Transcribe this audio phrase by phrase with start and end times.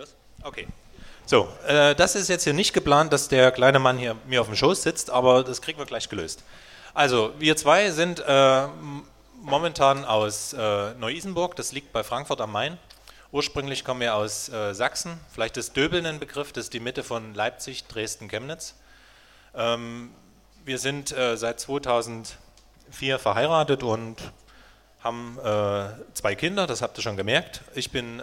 [0.00, 0.16] los?
[0.42, 0.66] Okay.
[1.26, 4.46] So, äh, das ist jetzt hier nicht geplant, dass der kleine Mann hier mir auf
[4.46, 6.42] dem Schoß sitzt, aber das kriegen wir gleich gelöst.
[6.94, 8.66] Also, wir zwei sind äh,
[9.42, 12.78] momentan aus äh, Neu-Isenburg, das liegt bei Frankfurt am Main.
[13.30, 15.20] Ursprünglich kommen wir aus äh, Sachsen.
[15.32, 18.74] Vielleicht ist Döbeln ein Begriff, das ist die Mitte von Leipzig, Dresden, Chemnitz.
[19.54, 20.10] Ähm,
[20.64, 24.16] wir sind äh, seit 2004 verheiratet und
[25.00, 27.62] haben äh, zwei Kinder, das habt ihr schon gemerkt.
[27.74, 28.20] Ich bin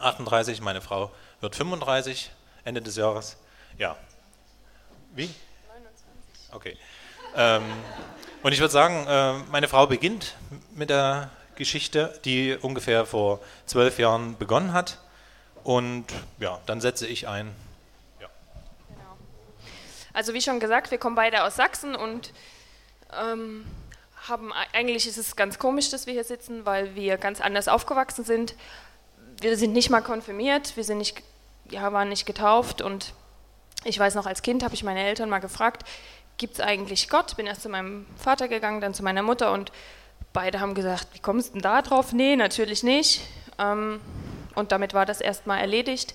[0.00, 1.10] 38, meine Frau
[1.40, 2.30] wird 35
[2.64, 3.36] Ende des Jahres.
[3.78, 3.96] Ja.
[5.14, 5.30] Wie?
[5.68, 6.52] 29.
[6.52, 6.76] Okay.
[7.36, 7.62] Ähm,
[8.42, 10.34] und ich würde sagen, äh, meine Frau beginnt
[10.74, 14.98] mit der Geschichte, die ungefähr vor zwölf Jahren begonnen hat.
[15.62, 16.06] Und
[16.38, 17.54] ja, dann setze ich ein.
[18.20, 18.28] Ja.
[18.88, 19.16] Genau.
[20.14, 22.32] Also wie schon gesagt, wir kommen beide aus Sachsen und
[23.12, 23.66] ähm,
[24.28, 28.24] haben eigentlich ist es ganz komisch, dass wir hier sitzen, weil wir ganz anders aufgewachsen
[28.24, 28.54] sind.
[29.40, 31.22] Wir sind nicht mal konfirmiert, wir sind nicht,
[31.70, 33.14] ja, waren nicht getauft und
[33.84, 35.84] ich weiß noch, als Kind habe ich meine Eltern mal gefragt,
[36.36, 37.36] gibt es eigentlich Gott?
[37.36, 39.72] Bin erst zu meinem Vater gegangen, dann zu meiner Mutter und
[40.32, 42.12] beide haben gesagt, wie kommst du denn da drauf?
[42.12, 43.22] Nee, natürlich nicht.
[43.58, 44.00] Ähm,
[44.54, 46.14] und damit war das erstmal erledigt.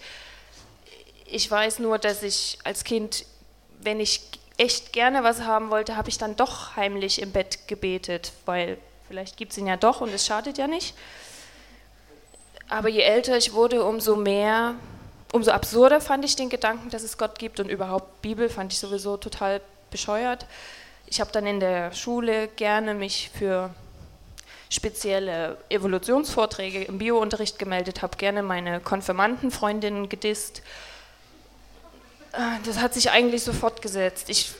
[1.25, 3.25] Ich weiß nur, dass ich als Kind,
[3.79, 4.21] wenn ich
[4.57, 9.37] echt gerne was haben wollte, habe ich dann doch heimlich im Bett gebetet, weil vielleicht
[9.37, 10.95] gibt es ihn ja doch und es schadet ja nicht.
[12.67, 14.75] Aber je älter ich wurde, umso mehr,
[15.31, 18.79] umso absurder fand ich den Gedanken, dass es Gott gibt und überhaupt Bibel fand ich
[18.79, 20.45] sowieso total bescheuert.
[21.07, 23.69] Ich habe dann in der Schule gerne mich für
[24.69, 30.63] spezielle Evolutionsvorträge im Biounterricht gemeldet, habe gerne meine Konfirmandenfreundinnen gedisst.
[32.65, 34.29] Das hat sich eigentlich so fortgesetzt.
[34.29, 34.51] Ich,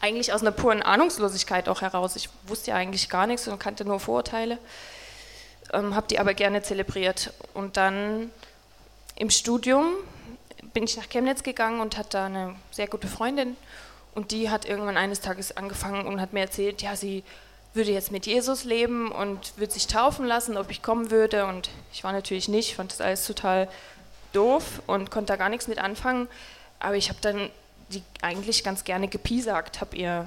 [0.00, 2.14] eigentlich aus einer puren Ahnungslosigkeit auch heraus.
[2.14, 4.58] Ich wusste ja eigentlich gar nichts und kannte nur Vorurteile,
[5.72, 7.32] ähm, habe die aber gerne zelebriert.
[7.54, 8.30] Und dann
[9.16, 9.94] im Studium
[10.72, 13.56] bin ich nach Chemnitz gegangen und hatte da eine sehr gute Freundin
[14.14, 17.22] und die hat irgendwann eines Tages angefangen und hat mir erzählt, ja, sie
[17.74, 21.44] würde jetzt mit Jesus leben und würde sich taufen lassen, ob ich kommen würde.
[21.46, 23.68] Und ich war natürlich nicht, fand das alles total
[24.32, 26.26] doof und konnte da gar nichts mit anfangen.
[26.80, 27.50] Aber ich habe dann
[27.90, 30.24] die eigentlich ganz gerne gepiesackt, habe ihr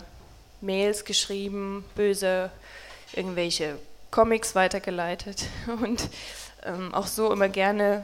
[0.62, 2.50] Mails geschrieben, böse,
[3.14, 3.78] irgendwelche
[4.12, 5.46] Comics weitergeleitet
[5.82, 6.10] und
[6.64, 8.04] ähm, auch so immer gerne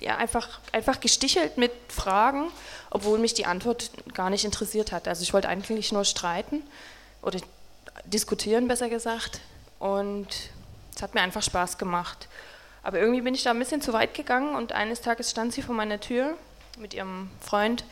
[0.00, 2.50] ja, einfach, einfach gestichelt mit Fragen,
[2.90, 5.08] obwohl mich die Antwort gar nicht interessiert hat.
[5.08, 6.62] Also ich wollte eigentlich nur streiten
[7.22, 7.40] oder
[8.04, 9.40] diskutieren, besser gesagt.
[9.78, 10.28] Und
[10.94, 12.28] es hat mir einfach Spaß gemacht.
[12.82, 15.62] Aber irgendwie bin ich da ein bisschen zu weit gegangen und eines Tages stand sie
[15.62, 16.36] vor meiner Tür
[16.78, 17.84] mit ihrem Freund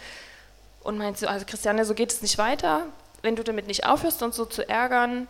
[0.82, 2.84] und meinte so, also Christiane, so geht es nicht weiter.
[3.22, 5.28] Wenn du damit nicht aufhörst, uns so zu ärgern,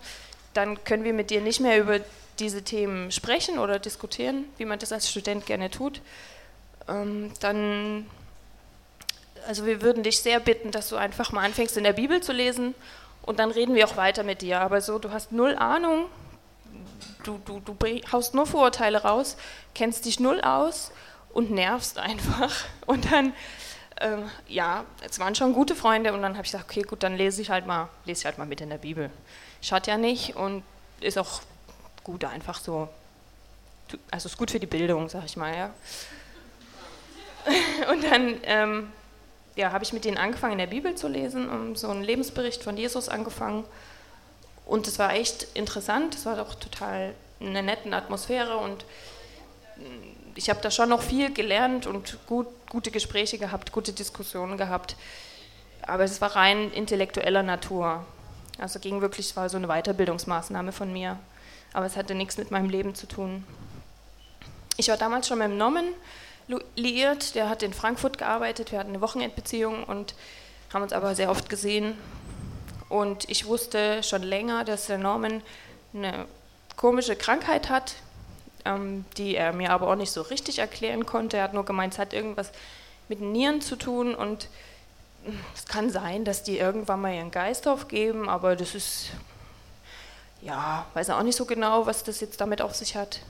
[0.56, 2.00] dann können wir mit dir nicht mehr über
[2.38, 6.00] diese Themen sprechen oder diskutieren, wie man das als Student gerne tut
[6.88, 8.06] ähm, dann,
[9.46, 12.32] also wir würden dich sehr bitten, dass du einfach mal anfängst in der Bibel zu
[12.32, 12.74] lesen
[13.22, 14.60] und dann reden wir auch weiter mit dir.
[14.60, 16.06] Aber so, du hast null Ahnung,
[17.24, 17.76] du, du, du
[18.12, 19.36] haust nur Vorurteile raus,
[19.74, 20.92] kennst dich null aus
[21.32, 22.52] und nervst einfach.
[22.86, 23.32] Und dann,
[24.00, 27.16] ähm, ja, es waren schon gute Freunde und dann habe ich gesagt, okay, gut, dann
[27.16, 29.10] lese ich halt mal, lese ich halt mal mit in der Bibel.
[29.62, 30.62] Schaut ja nicht und
[31.00, 31.40] ist auch
[32.04, 32.88] gut einfach so.
[34.10, 35.70] Also ist gut für die Bildung, sag ich mal, ja.
[37.92, 38.92] Und dann ähm,
[39.56, 42.62] ja, habe ich mit denen angefangen, in der Bibel zu lesen und so einen Lebensbericht
[42.62, 43.64] von Jesus angefangen.
[44.66, 48.84] Und es war echt interessant, es war doch total eine nette Atmosphäre und
[49.76, 54.58] mm, ich habe da schon noch viel gelernt und gut, gute Gespräche gehabt, gute Diskussionen
[54.58, 54.96] gehabt.
[55.82, 58.04] Aber es war rein intellektueller Natur.
[58.58, 61.18] Also ging wirklich, es war so eine Weiterbildungsmaßnahme von mir.
[61.72, 63.44] Aber es hatte nichts mit meinem Leben zu tun.
[64.76, 65.86] Ich war damals schon mit dem Norman
[66.76, 70.14] liiert, der hat in Frankfurt gearbeitet, wir hatten eine Wochenendbeziehung und
[70.72, 71.98] haben uns aber sehr oft gesehen.
[72.88, 75.42] Und ich wusste schon länger, dass der Norman
[75.92, 76.26] eine
[76.76, 77.96] komische Krankheit hat,
[78.64, 81.38] ähm, die er mir aber auch nicht so richtig erklären konnte.
[81.38, 82.52] Er hat nur gemeint, es hat irgendwas
[83.08, 84.48] mit Nieren zu tun und
[85.54, 89.10] es kann sein, dass die irgendwann mal ihren Geist aufgeben, aber das ist,
[90.42, 93.20] ja, weiß auch nicht so genau, was das jetzt damit auf sich hat.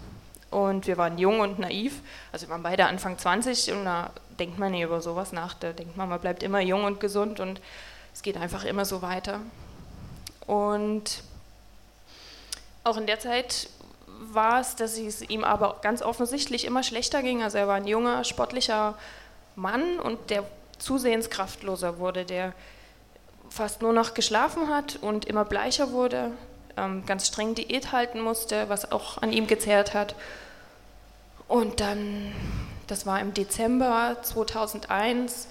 [0.50, 2.00] Und wir waren jung und naiv.
[2.32, 5.54] Also wir waren beide Anfang 20 und da denkt man nicht über sowas nach.
[5.54, 7.60] Da denkt man, man bleibt immer jung und gesund und
[8.14, 9.40] es geht einfach immer so weiter.
[10.46, 11.22] Und
[12.84, 13.68] auch in der Zeit
[14.06, 17.42] war es, dass es ihm aber ganz offensichtlich immer schlechter ging.
[17.42, 18.96] Also er war ein junger, sportlicher
[19.56, 20.44] Mann und der
[20.78, 22.52] zusehends kraftloser wurde, der
[23.50, 26.32] fast nur noch geschlafen hat und immer bleicher wurde,
[26.76, 30.14] ähm, ganz streng Diät halten musste, was auch an ihm gezehrt hat.
[31.48, 32.32] Und dann,
[32.86, 35.48] das war im Dezember 2001,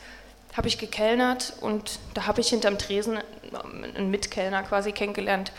[0.56, 3.18] habe ich gekellnert und da habe ich hinterm Tresen
[3.96, 5.52] einen Mitkellner quasi kennengelernt.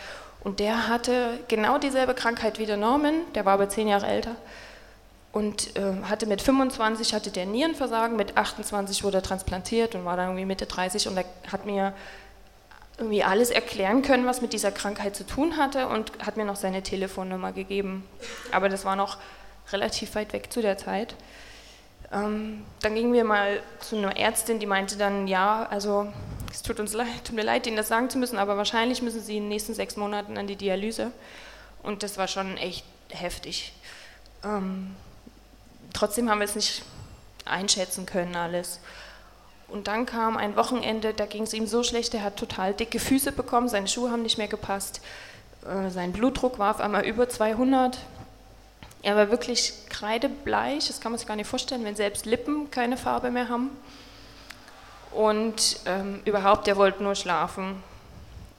[0.43, 4.35] Und der hatte genau dieselbe Krankheit wie der Norman, der war aber zehn Jahre älter.
[5.37, 10.17] Und äh, hatte mit 25 hatte der Nierenversagen, mit 28 wurde er transplantiert und war
[10.17, 11.93] dann irgendwie Mitte 30 und er hat mir
[12.97, 16.55] irgendwie alles erklären können, was mit dieser Krankheit zu tun hatte und hat mir noch
[16.55, 18.03] seine Telefonnummer gegeben.
[18.51, 19.19] Aber das war noch
[19.71, 21.13] relativ weit weg zu der Zeit.
[22.11, 26.11] Ähm, dann gingen wir mal zu einer Ärztin, die meinte dann, ja, also
[26.51, 29.21] es tut uns leid, tut mir leid, Ihnen das sagen zu müssen, aber wahrscheinlich müssen
[29.21, 31.11] Sie in den nächsten sechs Monaten an die Dialyse.
[31.83, 33.73] Und das war schon echt heftig.
[34.43, 34.95] Ähm,
[35.97, 36.83] trotzdem haben wir es nicht
[37.45, 38.79] einschätzen können alles.
[39.67, 42.99] Und dann kam ein Wochenende, da ging es ihm so schlecht, er hat total dicke
[42.99, 45.01] Füße bekommen, seine Schuhe haben nicht mehr gepasst,
[45.65, 47.97] äh, sein Blutdruck war auf einmal über 200,
[49.01, 52.97] er war wirklich kreidebleich, das kann man sich gar nicht vorstellen, wenn selbst Lippen keine
[52.97, 53.69] Farbe mehr haben.
[55.11, 57.81] Und ähm, überhaupt, er wollte nur schlafen.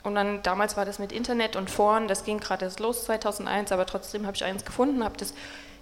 [0.02, 3.72] Und dann, damals war das mit Internet und Foren, das ging gerade erst los, 2001,
[3.72, 5.34] aber trotzdem habe ich eins gefunden, habe das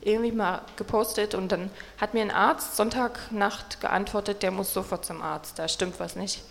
[0.06, 5.20] irgendwie mal gepostet und dann hat mir ein Arzt Sonntagnacht geantwortet, der muss sofort zum
[5.20, 6.42] Arzt, da stimmt was nicht.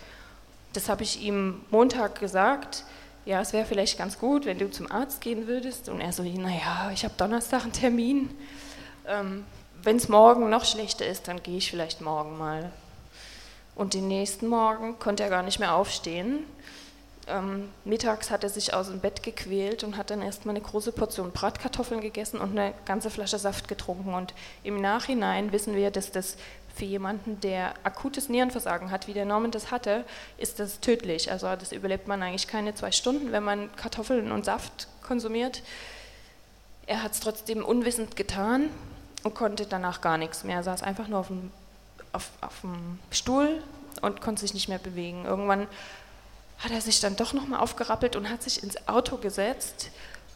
[0.74, 2.84] Das habe ich ihm Montag gesagt
[3.26, 5.90] ja, es wäre vielleicht ganz gut, wenn du zum Arzt gehen würdest.
[5.90, 8.30] Und er so, naja, ich habe Donnerstag einen Termin.
[9.08, 9.46] Ähm,
[9.82, 12.72] wenn es morgen noch schlechter ist, dann gehe ich vielleicht morgen mal.
[13.74, 16.44] Und den nächsten Morgen konnte er gar nicht mehr aufstehen.
[17.28, 20.92] Ähm, mittags hat er sich aus dem Bett gequält und hat dann erstmal eine große
[20.92, 24.14] Portion Bratkartoffeln gegessen und eine ganze Flasche Saft getrunken.
[24.14, 24.34] Und
[24.64, 26.38] im Nachhinein wissen wir, dass das
[26.76, 30.04] für jemanden, der akutes Nierenversagen hat, wie der Norman das hatte,
[30.38, 31.32] ist das tödlich.
[31.32, 35.64] Also das überlebt man eigentlich keine zwei Stunden, wenn man Kartoffeln und Saft konsumiert.
[36.86, 38.70] Er hat es trotzdem unwissend getan
[39.24, 40.58] und konnte danach gar nichts mehr.
[40.58, 41.52] Er saß einfach nur auf dem,
[42.12, 43.64] auf, auf dem Stuhl
[44.02, 45.26] und konnte sich nicht mehr bewegen.
[45.26, 45.68] Irgendwann
[46.60, 49.90] hat er sich dann doch nochmal aufgerappelt und hat sich ins Auto gesetzt,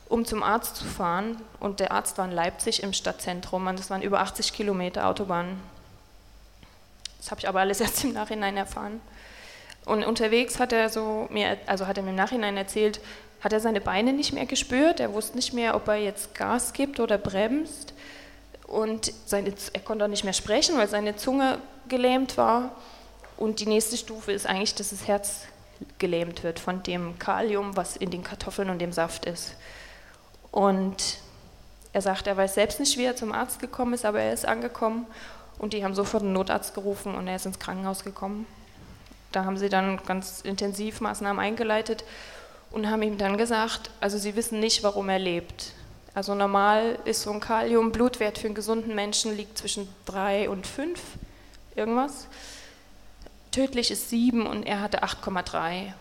[0.08, 1.42] um zum Arzt zu fahren.
[1.60, 5.60] Und der Arzt war in Leipzig im Stadtzentrum und das waren über 80 Kilometer Autobahn.
[7.20, 9.02] Das habe ich aber alles erst im Nachhinein erfahren.
[9.86, 13.00] Und unterwegs hat er so mir, also hat er mir im Nachhinein erzählt,
[13.42, 15.00] hat er seine Beine nicht mehr gespürt.
[15.00, 17.94] Er wusste nicht mehr, ob er jetzt Gas gibt oder bremst.
[18.68, 22.76] Und seine, er konnte auch nicht mehr sprechen, weil seine Zunge gelähmt war.
[23.38, 25.46] Und die nächste Stufe ist eigentlich, dass das Herz
[25.98, 29.56] gelähmt wird von dem Kalium, was in den Kartoffeln und dem Saft ist.
[30.52, 31.20] Und
[31.94, 34.46] er sagt, er weiß selbst nicht, wie er zum Arzt gekommen ist, aber er ist
[34.46, 35.08] angekommen
[35.58, 38.46] und die haben sofort einen Notarzt gerufen und er ist ins Krankenhaus gekommen.
[39.32, 42.04] Da haben sie dann ganz intensiv Maßnahmen eingeleitet
[42.72, 45.74] und haben ihm dann gesagt, also sie wissen nicht, warum er lebt.
[46.14, 51.00] Also normal ist so ein Kalium-Blutwert für einen gesunden Menschen liegt zwischen 3 und 5,
[51.76, 52.28] irgendwas.
[53.52, 55.94] Tödlich ist 7 und er hatte 8,3.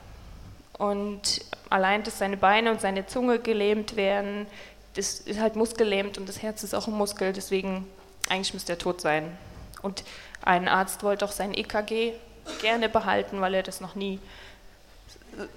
[0.79, 1.41] Und
[1.71, 4.47] allein, dass seine Beine und seine Zunge gelähmt werden,
[4.95, 7.87] das ist halt muskellähmt und das Herz ist auch ein Muskel, deswegen
[8.29, 9.37] eigentlich müsste er tot sein.
[9.83, 10.05] Und
[10.43, 12.13] ein Arzt wollte auch sein EKG
[12.61, 14.19] gerne behalten, weil er das noch nie,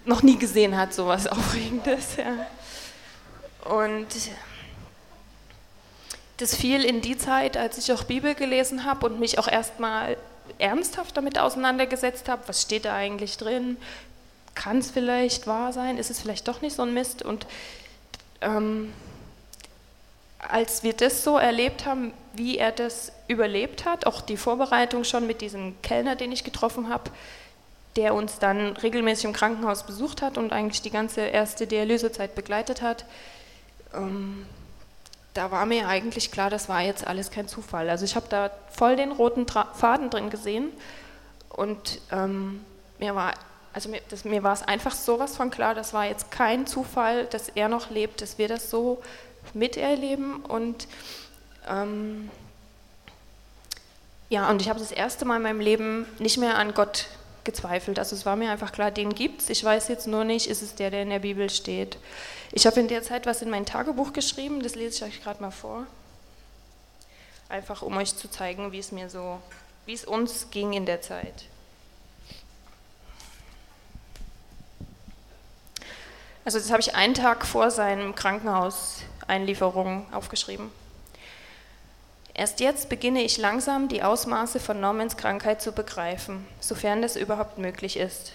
[0.06, 2.18] noch nie gesehen hat, so was Aufregendes.
[2.18, 2.48] Ja.
[3.70, 4.08] Und
[6.38, 10.18] das fiel in die Zeit, als ich auch Bibel gelesen habe und mich auch erstmal
[10.58, 13.78] ernsthaft damit auseinandergesetzt habe, was steht da eigentlich drin,
[14.56, 17.24] kann es vielleicht wahr sein, ist es vielleicht doch nicht so ein Mist.
[17.24, 17.48] Und
[18.42, 18.94] ähm,
[20.40, 25.28] als wir das so erlebt haben, wie er das überlebt hat, auch die Vorbereitung schon
[25.28, 27.12] mit diesem Kellner, den ich getroffen habe,
[27.96, 32.82] der uns dann regelmäßig im Krankenhaus besucht hat und eigentlich die ganze erste Dialysezeit begleitet
[32.82, 33.06] hat,
[33.94, 34.46] ähm,
[35.34, 37.90] da war mir eigentlich klar, das war jetzt alles kein Zufall.
[37.90, 40.72] Also ich habe da voll den roten Tra Faden drin gesehen
[41.50, 42.64] und ähm,
[43.00, 43.34] mir war
[43.74, 47.26] also mir, das, mir war es einfach sowas von klar, das war jetzt kein Zufall,
[47.26, 49.02] dass er noch lebt, dass wir das so
[49.54, 50.88] miterleben und
[51.70, 52.30] ähm,
[54.30, 57.08] ja, und ich habe das erste Mal in meinem Leben nicht mehr an Gott
[57.44, 58.00] gezweifelt.
[58.00, 59.50] Also es war mir einfach klar, den gibt es.
[59.50, 61.98] Ich weiß jetzt nur nicht, ist es der, der in der Bibel steht.
[62.52, 65.42] Ich habe in der Zeit was in mein Tagebuch geschrieben, das lese ich euch gerade
[65.42, 65.86] mal vor.
[67.50, 69.40] Einfach um euch zu zeigen, wie es mir so,
[69.86, 71.46] wie es uns ging in der Zeit.
[76.44, 80.72] Also das habe ich einen Tag vor seinem Krankenhauseinlieferung aufgeschrieben.
[82.34, 87.58] Erst jetzt beginne ich langsam die Ausmaße von Normans Krankheit zu begreifen, sofern das überhaupt
[87.58, 88.32] möglich ist.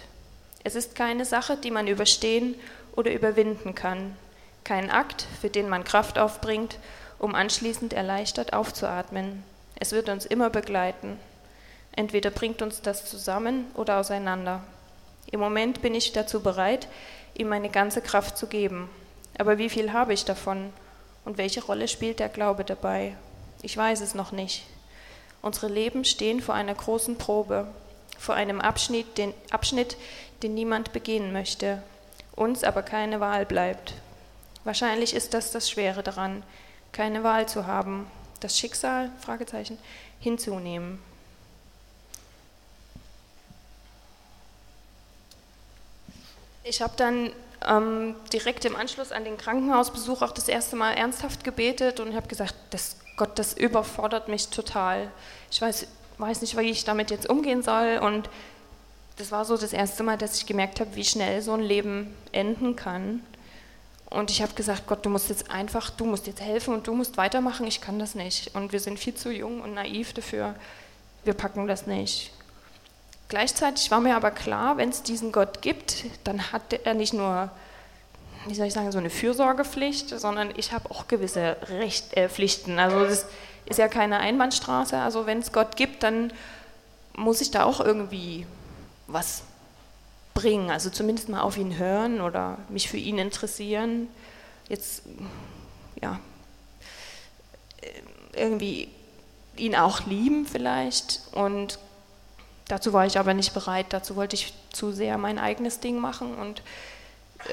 [0.63, 2.55] Es ist keine Sache, die man überstehen
[2.95, 4.15] oder überwinden kann,
[4.63, 6.77] kein Akt, für den man Kraft aufbringt
[7.19, 9.43] um anschließend erleichtert aufzuatmen.
[9.75, 11.19] Es wird uns immer begleiten.
[11.91, 14.63] Entweder bringt uns das zusammen oder auseinander.
[15.31, 16.87] Im Moment bin ich dazu bereit,
[17.33, 18.89] ihm meine ganze Kraft zu geben.
[19.37, 20.71] Aber wie viel habe ich davon?
[21.25, 23.15] Und welche Rolle spielt der Glaube dabei?
[23.61, 24.63] Ich weiß es noch nicht.
[25.41, 27.67] Unsere Leben stehen vor einer großen Probe,
[28.17, 29.97] vor einem Abschnitt den, Abschnitt,
[30.43, 31.81] den niemand begehen möchte,
[32.35, 33.93] uns aber keine Wahl bleibt.
[34.63, 36.43] Wahrscheinlich ist das das Schwere daran,
[36.91, 38.09] keine Wahl zu haben,
[38.39, 39.77] das Schicksal Fragezeichen,
[40.19, 40.99] hinzunehmen.
[46.63, 47.31] Ich habe dann
[47.65, 52.27] ähm, direkt im Anschluss an den Krankenhausbesuch auch das erste Mal ernsthaft gebetet und habe
[52.27, 55.11] gesagt, das, Gott, das überfordert mich total.
[55.51, 55.87] Ich weiß,
[56.19, 57.99] weiß nicht, wie ich damit jetzt umgehen soll.
[58.01, 58.29] Und
[59.17, 62.15] das war so das erste Mal, dass ich gemerkt habe, wie schnell so ein Leben
[62.31, 63.21] enden kann.
[64.09, 66.93] Und ich habe gesagt, Gott, du musst jetzt einfach, du musst jetzt helfen und du
[66.93, 68.55] musst weitermachen, ich kann das nicht.
[68.55, 70.55] Und wir sind viel zu jung und naiv dafür,
[71.25, 72.31] wir packen das nicht.
[73.27, 77.49] Gleichzeitig war mir aber klar, wenn es diesen Gott gibt, dann hat er nicht nur,
[78.47, 82.79] wie soll ich sagen, so eine Fürsorgepflicht, sondern ich habe auch gewisse Recht, äh, Pflichten.
[82.79, 83.25] Also das
[83.65, 84.97] ist ja keine Einbahnstraße.
[84.97, 86.33] Also wenn es Gott gibt, dann
[87.15, 88.45] muss ich da auch irgendwie
[89.07, 89.43] was
[90.33, 90.69] bringen.
[90.69, 94.07] Also zumindest mal auf ihn hören oder mich für ihn interessieren.
[94.69, 95.03] Jetzt,
[96.01, 96.19] ja,
[97.81, 98.89] äh, irgendwie
[99.55, 101.79] ihn auch lieben vielleicht und
[102.67, 106.35] Dazu war ich aber nicht bereit, dazu wollte ich zu sehr mein eigenes Ding machen
[106.35, 106.61] und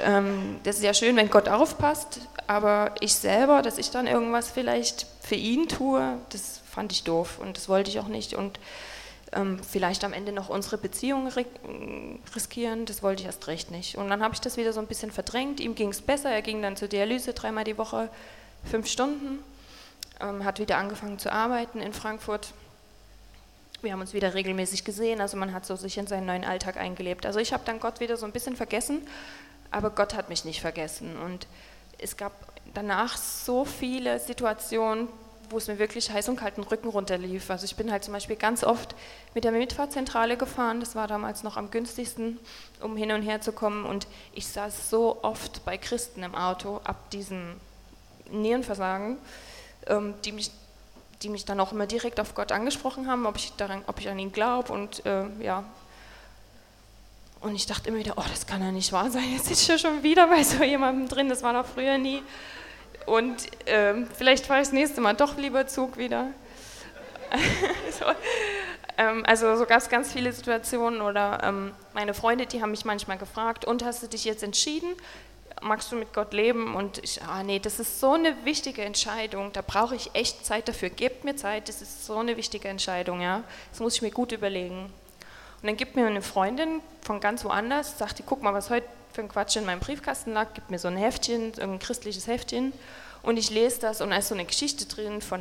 [0.03, 4.51] ähm, das ist ja schön, wenn Gott aufpasst, aber ich selber, dass ich dann irgendwas
[4.51, 8.59] vielleicht für ihn tue, das fand ich doof und das wollte ich auch nicht und
[9.33, 11.29] ähm, vielleicht am Ende noch unsere Beziehung
[12.35, 13.97] riskieren, das wollte ich erst recht nicht.
[13.97, 16.43] Und dann habe ich das wieder so ein bisschen verdrängt, ihm ging es besser, er
[16.43, 18.09] ging dann zur Dialyse dreimal die Woche,
[18.65, 19.39] fünf Stunden,
[20.21, 22.53] ähm, hat wieder angefangen zu arbeiten in Frankfurt
[23.85, 26.77] wir haben uns wieder regelmäßig gesehen, also man hat so sich in seinen neuen Alltag
[26.77, 27.27] eingelebt.
[27.27, 29.07] Also ich habe dann Gott wieder so ein bisschen vergessen,
[29.75, 31.17] aber Gott hat mich nicht vergessen.
[31.17, 31.47] Und
[31.99, 32.33] es gab
[32.75, 35.09] danach so viele Situationen,
[35.51, 37.51] wo es mir wirklich heiß und kalten Rücken runterlief.
[37.51, 38.95] Also ich bin halt zum Beispiel ganz oft
[39.35, 42.39] mit der Mitfahrzentrale gefahren, das war damals noch am günstigsten,
[42.81, 43.85] um hin und her zu kommen.
[43.85, 47.61] Und ich saß so oft bei Christen im Auto ab diesem
[48.31, 49.19] Nierenversagen,
[49.87, 50.51] ähm, die mich
[51.23, 54.11] die mich dann auch immer direkt auf Gott angesprochen haben, ob ich, daran, ob ich
[54.11, 55.65] an ihn glaube und äh, ja.
[57.45, 59.81] Und ich dachte immer wieder, oh, das kann ja nicht wahr sein, jetzt sitze ich
[59.83, 62.23] schon wieder bei so jemandem drin, das war doch früher nie.
[63.05, 63.37] Und
[63.69, 66.29] äh, vielleicht fahre ich das nächste Mal doch lieber Zug wieder.
[67.91, 68.07] so,
[68.97, 72.87] ähm, also so gab es ganz viele Situationen oder ähm, meine Freunde, die haben mich
[72.87, 74.95] manchmal gefragt, und hast du dich jetzt entschieden?
[75.61, 76.75] magst du mit Gott leben?
[76.75, 80.67] Und ich, ah nee, das ist so eine wichtige Entscheidung, da brauche ich echt Zeit
[80.67, 80.91] dafür.
[80.91, 83.45] Gebt mir Zeit, das ist so eine wichtige Entscheidung, ja.
[83.71, 84.91] Das muss ich mir gut überlegen.
[85.65, 88.87] Und dann gibt mir eine Freundin von ganz woanders, sagt die, guck mal, was heute
[89.15, 92.75] für ein Quatsch in meinem Briefkasten lag, gibt mir so ein Heftchen, ein christliches Heftchen
[93.23, 95.41] und ich lese das und da ist so eine Geschichte drin von,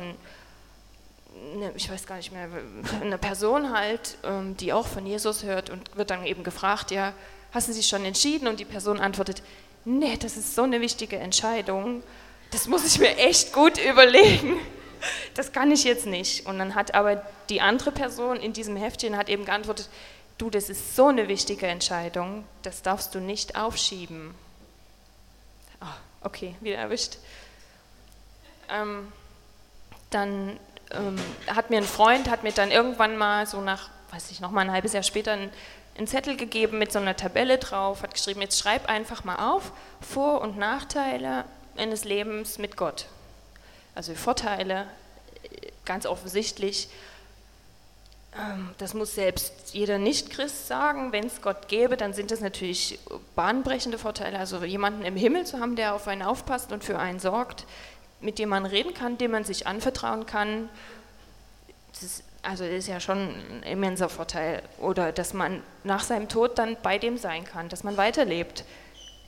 [1.58, 2.48] ne, ich weiß gar nicht mehr,
[3.02, 7.12] einer Person halt, ähm, die auch von Jesus hört und wird dann eben gefragt, ja,
[7.52, 8.48] hast du dich schon entschieden?
[8.48, 9.42] Und die Person antwortet,
[9.84, 12.02] nee, das ist so eine wichtige Entscheidung,
[12.50, 14.56] das muss ich mir echt gut überlegen.
[15.34, 16.46] Das kann ich jetzt nicht.
[16.46, 19.88] Und dann hat aber die andere Person in diesem Heftchen hat eben geantwortet,
[20.38, 24.34] du, das ist so eine wichtige Entscheidung, das darfst du nicht aufschieben.
[25.80, 27.18] Oh, okay, wieder erwischt.
[28.68, 29.12] Ähm,
[30.10, 30.58] dann
[30.90, 31.16] ähm,
[31.48, 34.62] hat mir ein Freund, hat mir dann irgendwann mal so nach, weiß ich noch mal
[34.62, 35.50] ein halbes Jahr später ein
[35.96, 39.72] einen Zettel gegeben mit so einer Tabelle drauf, hat geschrieben, jetzt schreib einfach mal auf
[40.00, 41.44] Vor- und Nachteile
[41.76, 43.06] eines Lebens mit Gott.
[43.94, 44.86] Also Vorteile,
[45.84, 46.88] ganz offensichtlich,
[48.36, 51.12] ähm, das muss selbst jeder Nicht-Christ sagen.
[51.12, 52.98] Wenn es Gott gäbe, dann sind das natürlich
[53.36, 54.38] bahnbrechende Vorteile.
[54.38, 57.66] Also jemanden im Himmel zu haben, der auf einen aufpasst und für einen sorgt,
[58.20, 60.68] mit dem man reden kann, dem man sich anvertrauen kann.
[61.92, 64.62] Das ist also ist ja schon ein immenser Vorteil.
[64.78, 68.64] Oder dass man nach seinem Tod dann bei dem sein kann, dass man weiterlebt.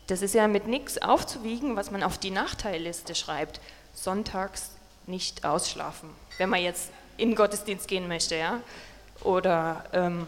[0.06, 3.60] Das ist ja mit nichts aufzuwiegen, was man auf die Nachteilliste schreibt.
[3.96, 4.70] Sonntags
[5.06, 8.60] nicht ausschlafen, wenn man jetzt in den Gottesdienst gehen möchte, ja.
[9.22, 10.26] Oder ähm,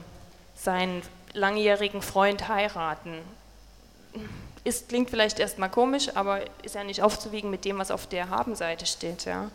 [0.57, 1.03] seinen
[1.35, 3.21] langjährigen Freund heiraten.
[4.65, 8.31] Ist, klingt vielleicht erstmal komisch, aber ist ja nicht aufzuwiegen mit dem, was auf der
[8.31, 9.51] Habenseite steht, ja.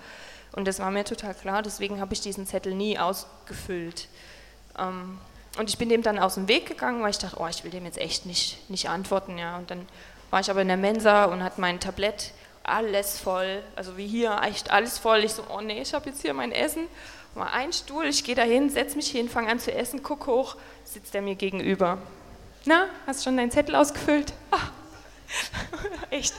[0.54, 4.08] Und das war mir total klar, deswegen habe ich diesen Zettel nie ausgefüllt.
[4.78, 5.18] Ähm,
[5.58, 7.72] und ich bin dem dann aus dem Weg gegangen, weil ich dachte, oh, ich will
[7.72, 9.38] dem jetzt echt nicht, nicht antworten.
[9.38, 9.58] Ja.
[9.58, 9.88] Und dann
[10.32, 12.32] war ich aber in der Mensa und hatte mein Tablett
[12.64, 13.62] alles voll.
[13.76, 15.24] Also wie hier, echt alles voll.
[15.24, 16.88] Ich so, oh nee, ich habe jetzt hier mein Essen.
[17.36, 20.32] Mal einen Stuhl, ich gehe da hin, setze mich hin, fange an zu essen, gucke
[20.32, 21.98] hoch, sitzt er mir gegenüber.
[22.66, 24.34] Na, hast schon deinen Zettel ausgefüllt?
[24.52, 24.70] Ah.
[26.12, 26.36] echt.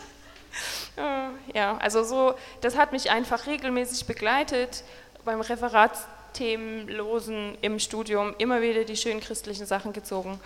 [1.53, 4.85] Ja, also so, das hat mich einfach regelmäßig begleitet
[5.25, 10.39] beim Referatsthemenlosen im Studium, immer wieder die schönen christlichen Sachen gezogen.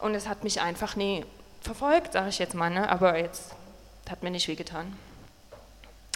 [0.00, 1.24] Und es hat mich einfach nie
[1.60, 2.88] verfolgt, sage ich jetzt mal, ne?
[2.88, 3.54] aber jetzt
[4.10, 4.98] hat mir nicht wehgetan.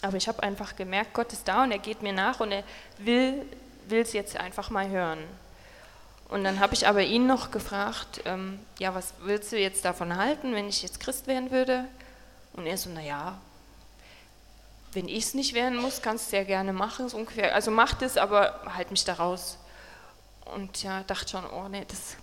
[0.02, 2.64] Aber ich habe einfach gemerkt, Gott ist da und er geht mir nach und er
[2.98, 3.44] will
[3.90, 5.18] es jetzt einfach mal hören.
[6.28, 10.16] Und dann habe ich aber ihn noch gefragt, ähm, ja, was willst du jetzt davon
[10.16, 11.86] halten, wenn ich jetzt Christ werden würde?
[12.52, 13.38] Und er so, naja,
[14.92, 17.54] wenn ich es nicht werden muss, kannst du es ja gerne machen, so ungefähr.
[17.54, 19.58] Also mach das, aber halt mich da raus.
[20.54, 22.16] Und ja, dachte schon, oh nee, das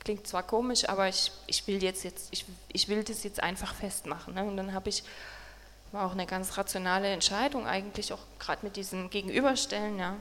[0.00, 3.74] klingt zwar komisch, aber ich, ich will jetzt, jetzt ich, ich will das jetzt einfach
[3.74, 4.34] festmachen.
[4.34, 4.44] Ne?
[4.44, 5.02] Und dann habe ich,
[5.92, 10.16] war auch eine ganz rationale Entscheidung eigentlich, auch gerade mit diesem Gegenüberstellen, ja.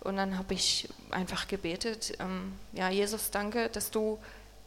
[0.00, 4.18] Und dann habe ich einfach gebetet, ähm, ja, Jesus, danke, dass du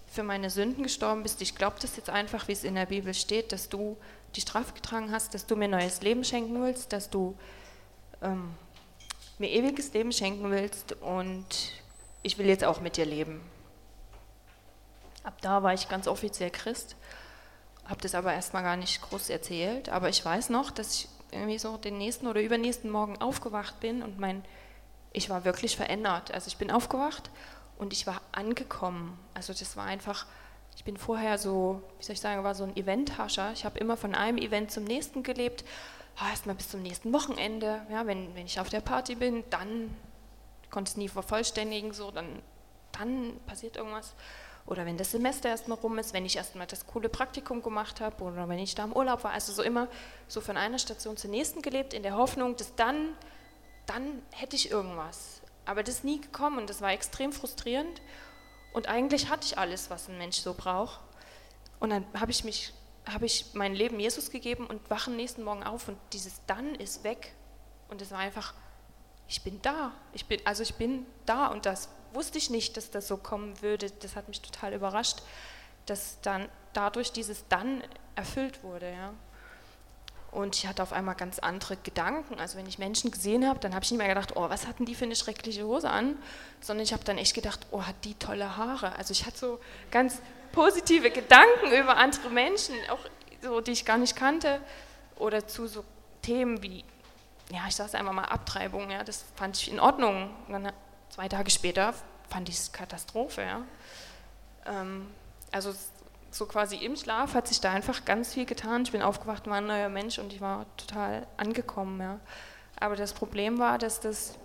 [0.08, 1.42] für meine Sünden gestorben bist.
[1.42, 3.98] Ich glaube das jetzt einfach, wie es in der Bibel steht, dass du
[4.36, 7.38] die Strafe getragen hast, dass du mir neues Leben schenken willst, dass du
[8.22, 8.56] ähm,
[9.38, 11.46] mir ewiges Leben schenken willst und
[12.24, 13.42] ich will jetzt auch mit dir leben.
[15.24, 16.96] Ab da war ich ganz offiziell Christ,
[17.88, 21.58] habe das aber erstmal gar nicht groß erzählt, aber ich weiß noch, dass ich irgendwie
[21.58, 24.44] so den nächsten oder übernächsten Morgen aufgewacht bin und mein,
[25.14, 26.32] ich war wirklich verändert.
[26.32, 27.30] Also ich bin aufgewacht
[27.78, 29.18] und ich war angekommen.
[29.34, 30.26] Also das war einfach,
[30.76, 33.52] ich bin vorher so, wie soll ich sagen, war so ein Eventhascher.
[33.54, 35.64] Ich habe immer von einem Event zum nächsten gelebt.
[36.20, 37.82] Oh, Erstmal bis zum nächsten Wochenende.
[37.92, 39.96] Ja, wenn, wenn ich auf der Party bin, dann
[40.70, 42.42] konnte es nie vervollständigen, so, dann,
[42.92, 44.14] dann passiert irgendwas.
[44.68, 48.22] Oder wenn das Semester erstmal rum ist, wenn ich erstmal das coole Praktikum gemacht habe
[48.22, 49.32] oder wenn ich da im Urlaub war.
[49.32, 49.88] Also so immer
[50.28, 53.14] so von einer Station zur nächsten gelebt, in der Hoffnung, dass dann,
[53.86, 55.42] dann hätte ich irgendwas.
[55.66, 58.02] Aber das ist nie gekommen und das war extrem frustrierend.
[58.74, 61.00] Und eigentlich hatte ich alles, was ein Mensch so braucht.
[61.80, 62.74] Und dann habe ich mich,
[63.08, 67.06] habe ich mein Leben Jesus gegeben und wache nächsten Morgen auf und dieses Dann ist
[67.06, 67.34] weg.
[67.88, 68.54] Und es war einfach,
[69.30, 69.94] ich bin da.
[70.12, 73.62] Ich bin, also ich bin da und das wusste ich nicht, dass das so kommen
[73.62, 73.92] würde.
[73.92, 75.20] Das hat mich total überrascht,
[75.86, 77.84] dass dann dadurch dieses Dann
[78.16, 78.92] erfüllt wurde.
[78.92, 79.14] Ja.
[80.32, 82.40] Und ich hatte auf einmal ganz andere Gedanken.
[82.40, 84.86] Also wenn ich Menschen gesehen habe, dann habe ich nicht mehr gedacht, oh, was hatten
[84.86, 86.18] die für eine schreckliche Hose an,
[86.62, 88.96] sondern ich habe dann echt gedacht, oh, hat die tolle Haare.
[88.96, 93.00] Also ich hatte so ganz positive Gedanken über andere Menschen, auch
[93.42, 94.62] so, die ich gar nicht kannte,
[95.18, 95.84] oder zu so
[96.22, 96.84] Themen wie,
[97.52, 100.30] ja, ich sage es einfach mal Abtreibung, ja, das fand ich in Ordnung.
[100.48, 100.74] Und dann
[101.10, 101.94] zwei Tage später
[102.30, 103.42] fand ich es Katastrophe.
[103.42, 103.62] Ja.
[104.66, 105.08] Ähm,
[105.52, 105.74] also
[106.32, 108.84] so quasi im Schlaf hat sich da einfach ganz viel getan.
[108.84, 112.00] Ich bin aufgewacht, war ein neuer Mensch und ich war total angekommen.
[112.00, 112.20] Ja.
[112.80, 114.36] Aber das Problem war, dass das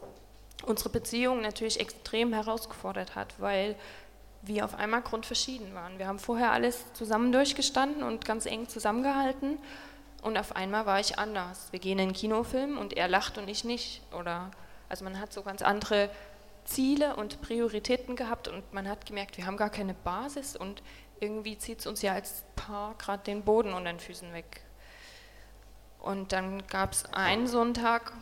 [0.64, 3.76] unsere Beziehung natürlich extrem herausgefordert hat, weil
[4.42, 5.98] wir auf einmal grundverschieden waren.
[5.98, 9.58] Wir haben vorher alles zusammen durchgestanden und ganz eng zusammengehalten
[10.22, 11.68] und auf einmal war ich anders.
[11.72, 14.02] Wir gehen in einen Kinofilm und er lacht und ich nicht.
[14.12, 14.50] Oder
[14.88, 16.10] also man hat so ganz andere
[16.64, 20.82] Ziele und Prioritäten gehabt und man hat gemerkt, wir haben gar keine Basis und
[21.20, 24.62] irgendwie zieht es uns ja als Paar gerade den Boden unter den Füßen weg.
[26.00, 28.12] Und dann gab es einen Sonntag,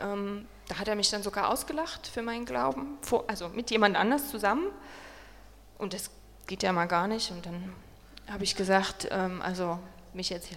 [0.00, 3.96] ähm, da hat er mich dann sogar ausgelacht für meinen Glauben, vor, also mit jemand
[3.96, 4.66] anders zusammen.
[5.78, 6.10] Und das
[6.46, 7.30] geht ja mal gar nicht.
[7.30, 7.72] Und dann
[8.28, 9.78] habe ich gesagt, ähm, also
[10.14, 10.48] mich jetzt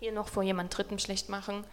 [0.00, 1.64] hier noch vor jemand Dritten schlecht machen,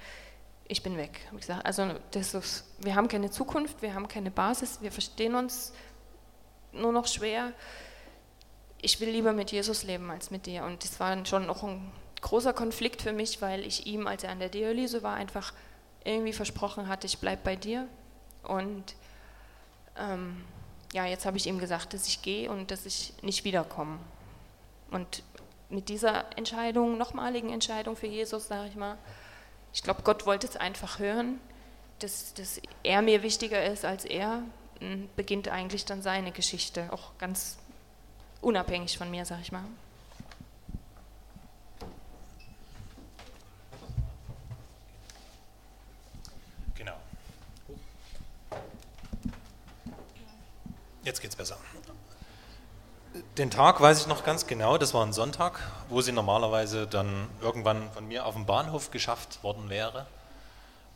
[0.67, 1.19] ich bin weg.
[1.31, 5.73] Ich gesagt, also ist, wir haben keine Zukunft, wir haben keine Basis, wir verstehen uns
[6.73, 7.53] nur noch schwer.
[8.81, 10.63] Ich will lieber mit Jesus leben als mit dir.
[10.63, 14.31] Und das war schon noch ein großer Konflikt für mich, weil ich ihm, als er
[14.31, 15.53] an der Dialyse war, einfach
[16.03, 17.87] irgendwie versprochen hatte, ich bleibe bei dir.
[18.43, 18.95] Und
[19.97, 20.43] ähm,
[20.93, 23.99] ja, jetzt habe ich ihm gesagt, dass ich gehe und dass ich nicht wiederkomme.
[24.91, 25.23] Und
[25.69, 28.97] mit dieser Entscheidung, nochmaligen Entscheidung für Jesus, sage ich mal,
[29.73, 31.39] ich glaube, Gott wollte es einfach hören,
[31.99, 34.43] dass, dass er mir wichtiger ist als er,
[35.15, 37.57] beginnt eigentlich dann seine Geschichte, auch ganz
[38.41, 39.63] unabhängig von mir, sag ich mal.
[46.75, 46.97] Genau.
[51.03, 51.57] Jetzt geht's besser.
[53.37, 57.29] Den Tag weiß ich noch ganz genau, das war ein Sonntag, wo sie normalerweise dann
[57.41, 60.05] irgendwann von mir auf dem Bahnhof geschafft worden wäre.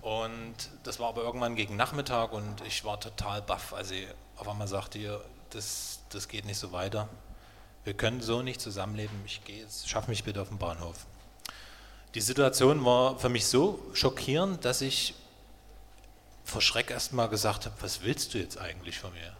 [0.01, 4.07] Und das war aber irgendwann gegen Nachmittag und ich war total baff, als sie
[4.37, 7.07] auf einmal sagte, ihr, das, das geht nicht so weiter.
[7.83, 11.05] Wir können so nicht zusammenleben, ich gehe jetzt, schaff mich bitte auf den Bahnhof.
[12.15, 15.13] Die Situation war für mich so schockierend, dass ich
[16.43, 19.33] vor Schreck erstmal gesagt habe, was willst du jetzt eigentlich von mir?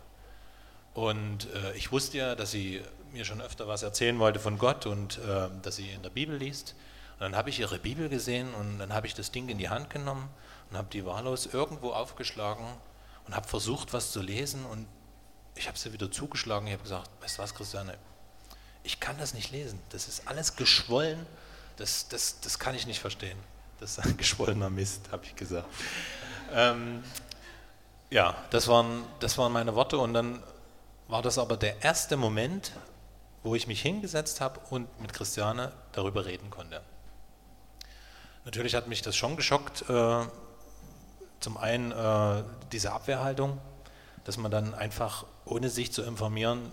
[0.94, 2.82] Und äh, ich wusste ja, dass sie
[3.14, 6.36] mir schon öfter was erzählen wollte von Gott und äh, dass sie in der Bibel
[6.36, 6.76] liest.
[7.14, 9.70] Und dann habe ich ihre Bibel gesehen und dann habe ich das Ding in die
[9.70, 10.30] Hand genommen
[10.70, 12.66] und habe die wahllos irgendwo aufgeschlagen
[13.28, 14.88] und habe versucht, was zu lesen und
[15.56, 16.68] ich habe sie wieder zugeschlagen.
[16.68, 17.98] Ich habe gesagt, weißt du was, Christiane,
[18.84, 19.80] ich kann das nicht lesen.
[19.90, 21.26] Das ist alles geschwollen.
[21.78, 23.38] Das, das, das kann ich nicht verstehen.
[23.80, 25.68] Das ist ein geschwollener Mist, habe ich gesagt.
[26.54, 27.04] Ähm,
[28.10, 30.42] ja, das waren, das waren meine Worte und dann
[31.12, 32.72] war das aber der erste Moment,
[33.44, 36.82] wo ich mich hingesetzt habe und mit Christiane darüber reden konnte.
[38.46, 39.88] Natürlich hat mich das schon geschockt.
[39.90, 40.26] Äh,
[41.42, 43.60] zum einen äh, diese Abwehrhaltung,
[44.24, 46.72] dass man dann einfach, ohne sich zu informieren,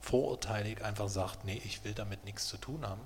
[0.00, 3.02] vorurteilig einfach sagt, nee, ich will damit nichts zu tun haben.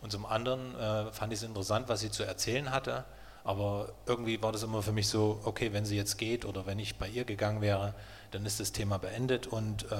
[0.00, 3.04] Und zum anderen äh, fand ich es interessant, was sie zu erzählen hatte,
[3.44, 6.78] aber irgendwie war das immer für mich so, okay, wenn sie jetzt geht oder wenn
[6.78, 7.94] ich bei ihr gegangen wäre,
[8.32, 9.96] dann ist das Thema beendet und äh,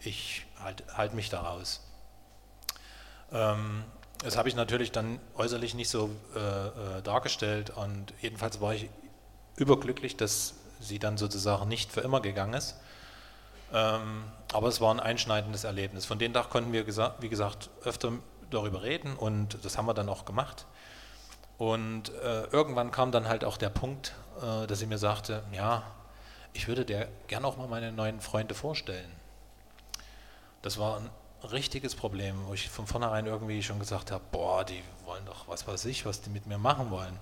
[0.00, 1.80] ich halte halt mich da raus.
[3.32, 3.84] Ähm,
[4.22, 8.88] das habe ich natürlich dann äußerlich nicht so äh, äh, dargestellt und jedenfalls war ich
[9.56, 12.76] überglücklich, dass sie dann sozusagen nicht für immer gegangen ist.
[13.72, 16.04] Ähm, aber es war ein einschneidendes Erlebnis.
[16.04, 18.12] Von dem Tag konnten wir, wie gesagt, öfter
[18.50, 20.66] darüber reden und das haben wir dann auch gemacht.
[21.58, 25.84] Und äh, irgendwann kam dann halt auch der Punkt, äh, dass sie mir sagte, ja,
[26.52, 29.10] ich würde dir gerne auch mal meine neuen Freunde vorstellen.
[30.62, 31.10] Das war ein
[31.50, 35.66] richtiges Problem, wo ich von vornherein irgendwie schon gesagt habe, boah, die wollen doch was
[35.66, 37.18] weiß ich, was die mit mir machen wollen.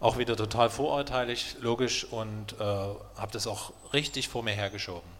[0.00, 5.18] Auch wieder total vorurteilig, logisch und äh, habe das auch richtig vor mir hergeschoben.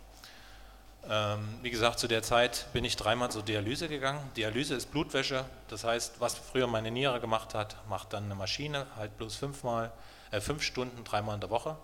[1.10, 4.20] Ähm, wie gesagt, zu der Zeit bin ich dreimal zur Dialyse gegangen.
[4.36, 8.86] Dialyse ist Blutwäsche, das heißt, was früher meine Niere gemacht hat, macht dann eine Maschine,
[8.96, 9.90] halt bloß fünfmal,
[10.30, 11.76] äh, fünf Stunden, dreimal in der Woche.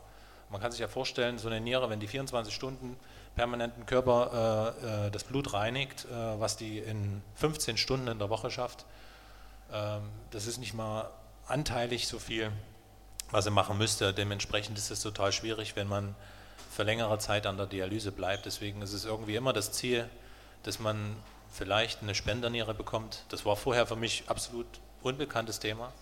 [0.50, 2.96] Man kann sich ja vorstellen, so eine Niere, wenn die 24 Stunden
[3.34, 8.30] permanenten Körper äh, äh, das Blut reinigt, äh, was die in 15 Stunden in der
[8.30, 8.84] Woche schafft,
[9.72, 11.10] ähm, das ist nicht mal
[11.46, 12.52] anteilig so viel,
[13.30, 14.14] was er machen müsste.
[14.14, 16.14] Dementsprechend ist es total schwierig, wenn man
[16.70, 18.46] für längere Zeit an der Dialyse bleibt.
[18.46, 20.08] Deswegen ist es irgendwie immer das Ziel,
[20.62, 21.16] dass man
[21.50, 23.24] vielleicht eine Spenderniere bekommt.
[23.28, 24.66] Das war vorher für mich absolut
[25.02, 25.92] unbekanntes Thema.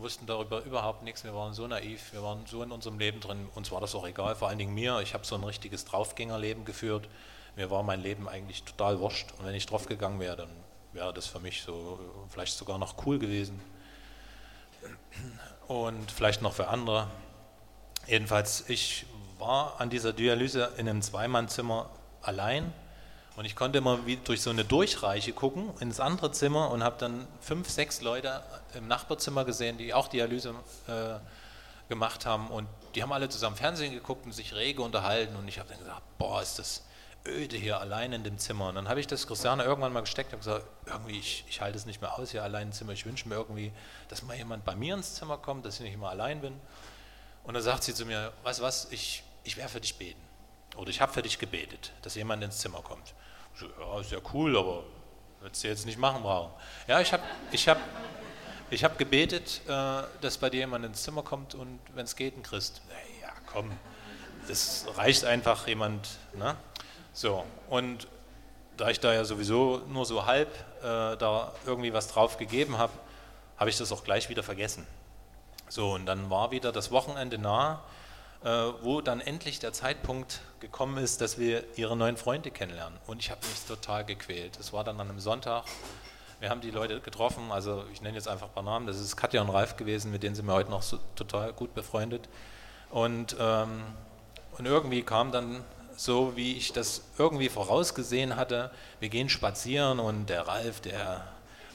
[0.00, 1.24] Wussten darüber überhaupt nichts.
[1.24, 3.48] Wir waren so naiv, wir waren so in unserem Leben drin.
[3.54, 5.00] Uns war das auch egal, vor allen Dingen mir.
[5.00, 7.08] Ich habe so ein richtiges Draufgängerleben geführt.
[7.56, 9.32] Mir war mein Leben eigentlich total wurscht.
[9.38, 10.50] Und wenn ich draufgegangen wäre, dann
[10.92, 11.98] wäre das für mich so
[12.30, 13.60] vielleicht sogar noch cool gewesen.
[15.66, 17.08] Und vielleicht noch für andere.
[18.06, 19.06] Jedenfalls, ich
[19.38, 21.90] war an dieser Dialyse in einem Zweimannzimmer
[22.22, 22.72] allein
[23.38, 26.96] und ich konnte immer wie durch so eine Durchreiche gucken ins andere Zimmer und habe
[26.98, 28.42] dann fünf, sechs Leute
[28.74, 30.56] im Nachbarzimmer gesehen, die auch Dialyse
[30.88, 31.20] äh,
[31.88, 35.60] gemacht haben und die haben alle zusammen Fernsehen geguckt und sich rege unterhalten und ich
[35.60, 36.82] habe dann gesagt, boah, ist das
[37.24, 38.70] öde hier allein in dem Zimmer.
[38.70, 41.78] Und dann habe ich das Christiane irgendwann mal gesteckt und gesagt, irgendwie, ich, ich halte
[41.78, 42.92] es nicht mehr aus hier allein im Zimmer.
[42.92, 43.70] Ich wünsche mir irgendwie,
[44.08, 46.58] dass mal jemand bei mir ins Zimmer kommt, dass ich nicht immer allein bin.
[47.44, 50.20] Und dann sagt sie zu mir, weißt du was, ich, ich werde für dich beten.
[50.76, 53.14] Oder ich habe für dich gebetet, dass jemand ins Zimmer kommt.
[53.58, 54.84] So, ja, ist ja cool, aber
[55.40, 56.52] würdest du jetzt nicht machen brauchen.
[56.86, 57.78] Ja, ich habe ich hab,
[58.70, 62.36] ich hab gebetet, äh, dass bei dir jemand ins Zimmer kommt und wenn es geht,
[62.36, 62.82] ein Christ.
[63.20, 63.72] Ja, komm,
[64.46, 66.08] das reicht einfach jemand.
[66.34, 66.54] Ne?
[67.12, 68.06] So, und
[68.76, 72.92] da ich da ja sowieso nur so halb äh, da irgendwie was drauf gegeben habe,
[73.56, 74.86] habe ich das auch gleich wieder vergessen.
[75.68, 77.82] So, und dann war wieder das Wochenende nah
[78.42, 82.98] wo dann endlich der Zeitpunkt gekommen ist, dass wir ihre neuen Freunde kennenlernen.
[83.06, 84.58] Und ich habe mich total gequält.
[84.58, 85.64] Es war dann an einem Sonntag.
[86.40, 88.86] Wir haben die Leute getroffen, also ich nenne jetzt einfach ein paar Namen.
[88.86, 91.74] Das ist Katja und Ralf gewesen, mit denen sind wir heute noch so total gut
[91.74, 92.28] befreundet.
[92.90, 93.82] Und, ähm,
[94.56, 95.64] und irgendwie kam dann
[95.96, 98.70] so, wie ich das irgendwie vorausgesehen hatte,
[99.00, 101.26] wir gehen spazieren und der Ralf, der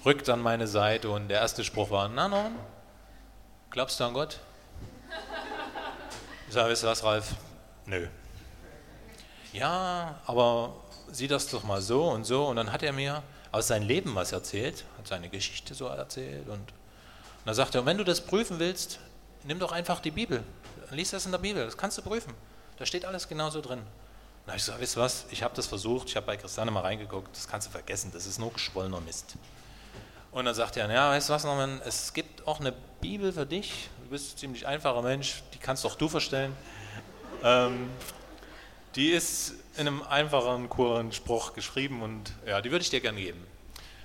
[0.06, 2.56] rückt an meine Seite und der erste Spruch war, na nun,
[3.70, 4.40] glaubst du an Gott?
[6.54, 7.36] Ich sage, weißt du was, Ralf?
[7.88, 8.08] Nö.
[9.54, 10.76] Ja, aber
[11.12, 12.46] sieh das doch mal so und so.
[12.46, 16.48] Und dann hat er mir aus seinem Leben was erzählt, hat seine Geschichte so erzählt.
[16.48, 16.74] Und, und
[17.46, 19.00] dann sagt er, wenn du das prüfen willst,
[19.46, 20.44] nimm doch einfach die Bibel.
[20.92, 22.36] Lies das in der Bibel, das kannst du prüfen.
[22.78, 23.80] Da steht alles genauso drin.
[23.80, 23.88] Und
[24.46, 26.70] dann habe ich gesagt, weißt du was, ich habe das versucht, ich habe bei Christiane
[26.70, 29.38] mal reingeguckt, das kannst du vergessen, das ist nur geschwollener Mist.
[30.32, 33.48] Und dann sagt er, ja, weißt du was, Norman, es gibt auch eine Bibel für
[33.48, 36.56] dich, bist ein ziemlich einfacher Mensch, die kannst auch du verstellen.
[37.44, 37.90] Ähm,
[38.96, 43.20] die ist in einem einfachen, kuren Spruch geschrieben und ja, die würde ich dir gerne
[43.20, 43.46] geben.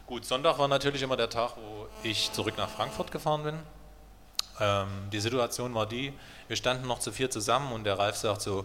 [0.06, 3.58] Gut, Sonntag war natürlich immer der Tag, wo ich zurück nach Frankfurt gefahren bin.
[4.60, 6.12] Ähm, die Situation war die,
[6.48, 8.64] wir standen noch zu vier zusammen und der Ralf sagt so,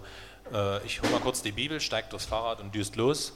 [0.54, 3.34] äh, ich hole mal kurz die Bibel, steigt aufs Fahrrad und düst los.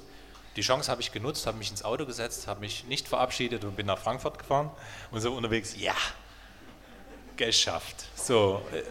[0.56, 3.76] Die Chance habe ich genutzt, habe mich ins Auto gesetzt, habe mich nicht verabschiedet und
[3.76, 4.72] bin nach Frankfurt gefahren
[5.12, 5.94] und so unterwegs, ja,
[7.38, 8.06] geschafft.
[8.16, 8.82] So, äh,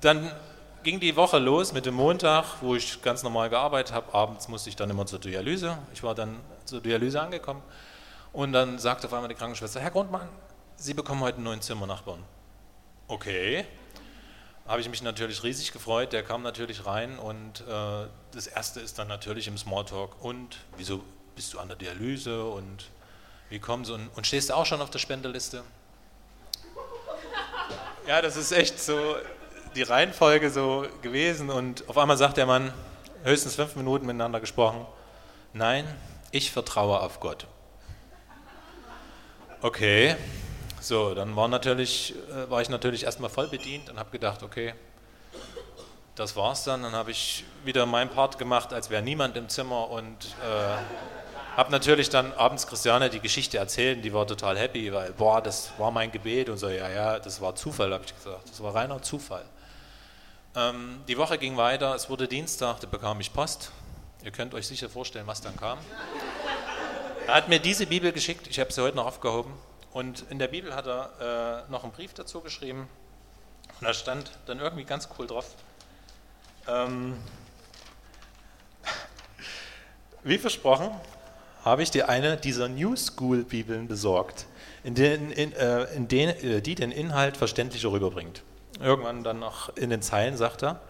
[0.00, 0.30] dann
[0.82, 4.12] ging die Woche los mit dem Montag, wo ich ganz normal gearbeitet habe.
[4.12, 5.78] Abends musste ich dann immer zur Dialyse.
[5.94, 7.62] Ich war dann zur Dialyse angekommen
[8.32, 10.28] und dann sagte auf einmal die Krankenschwester, Herr Grundmann,
[10.76, 12.22] Sie bekommen heute einen neuen Zimmernachbarn.
[13.06, 13.64] Okay.
[14.66, 16.12] Habe ich mich natürlich riesig gefreut.
[16.12, 20.22] Der kam natürlich rein und äh, das erste ist dann natürlich im Smalltalk.
[20.22, 21.02] Und wieso
[21.36, 22.90] bist du an der Dialyse und
[23.50, 25.62] wie kommst du und, und stehst du auch schon auf der Spendeliste?
[28.06, 29.16] Ja, das ist echt so
[29.74, 32.70] die Reihenfolge so gewesen und auf einmal sagt der Mann,
[33.22, 34.86] höchstens fünf Minuten miteinander gesprochen,
[35.54, 35.86] nein,
[36.30, 37.46] ich vertraue auf Gott.
[39.62, 40.16] Okay,
[40.82, 44.74] so, dann war, natürlich, äh, war ich natürlich erstmal voll bedient und habe gedacht, okay,
[46.14, 46.82] das war's dann.
[46.82, 50.76] Dann habe ich wieder meinen Part gemacht, als wäre niemand im Zimmer und äh,
[51.56, 54.04] habe natürlich dann abends Christiane die Geschichte erzählt.
[54.04, 57.40] Die war total happy, weil, boah, das war mein Gebet und so, ja, ja, das
[57.40, 58.50] war Zufall, habe ich gesagt.
[58.50, 59.44] Das war reiner Zufall.
[60.56, 63.70] Ähm, die Woche ging weiter, es wurde Dienstag, da bekam ich Post.
[64.24, 65.78] Ihr könnt euch sicher vorstellen, was dann kam.
[67.26, 69.52] Er hat mir diese Bibel geschickt, ich habe sie heute noch aufgehoben.
[69.92, 72.88] Und in der Bibel hat er äh, noch einen Brief dazu geschrieben.
[73.80, 75.54] Und da stand dann irgendwie ganz cool drauf.
[76.66, 77.16] Ähm,
[80.22, 80.90] wie versprochen,
[81.64, 84.46] habe ich dir eine dieser New School Bibeln besorgt,
[84.82, 88.42] in den, in, äh, in den, äh, die den Inhalt verständlicher rüberbringt
[88.80, 90.80] irgendwann dann noch in den Zeilen sagt er,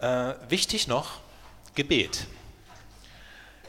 [0.00, 1.20] äh, wichtig noch,
[1.74, 2.26] Gebet.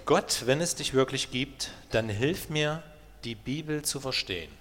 [0.06, 2.84] Gott, wenn es dich wirklich gibt, dann hilf mir,
[3.24, 4.52] die Bibel zu verstehen.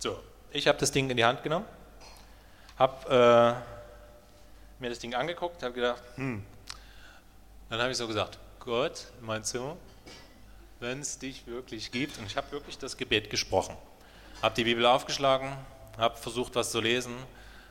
[0.00, 0.18] So,
[0.50, 1.66] ich habe das Ding in die Hand genommen,
[2.76, 3.56] habe
[4.80, 6.44] äh, mir das Ding angeguckt, habe gedacht, hm.
[7.70, 9.76] Dann habe ich so gesagt, Gott, meinst du,
[10.82, 13.76] wenn es dich wirklich gibt, und ich habe wirklich das Gebet gesprochen,
[14.42, 15.56] habe die Bibel aufgeschlagen,
[15.96, 17.14] habe versucht, was zu lesen,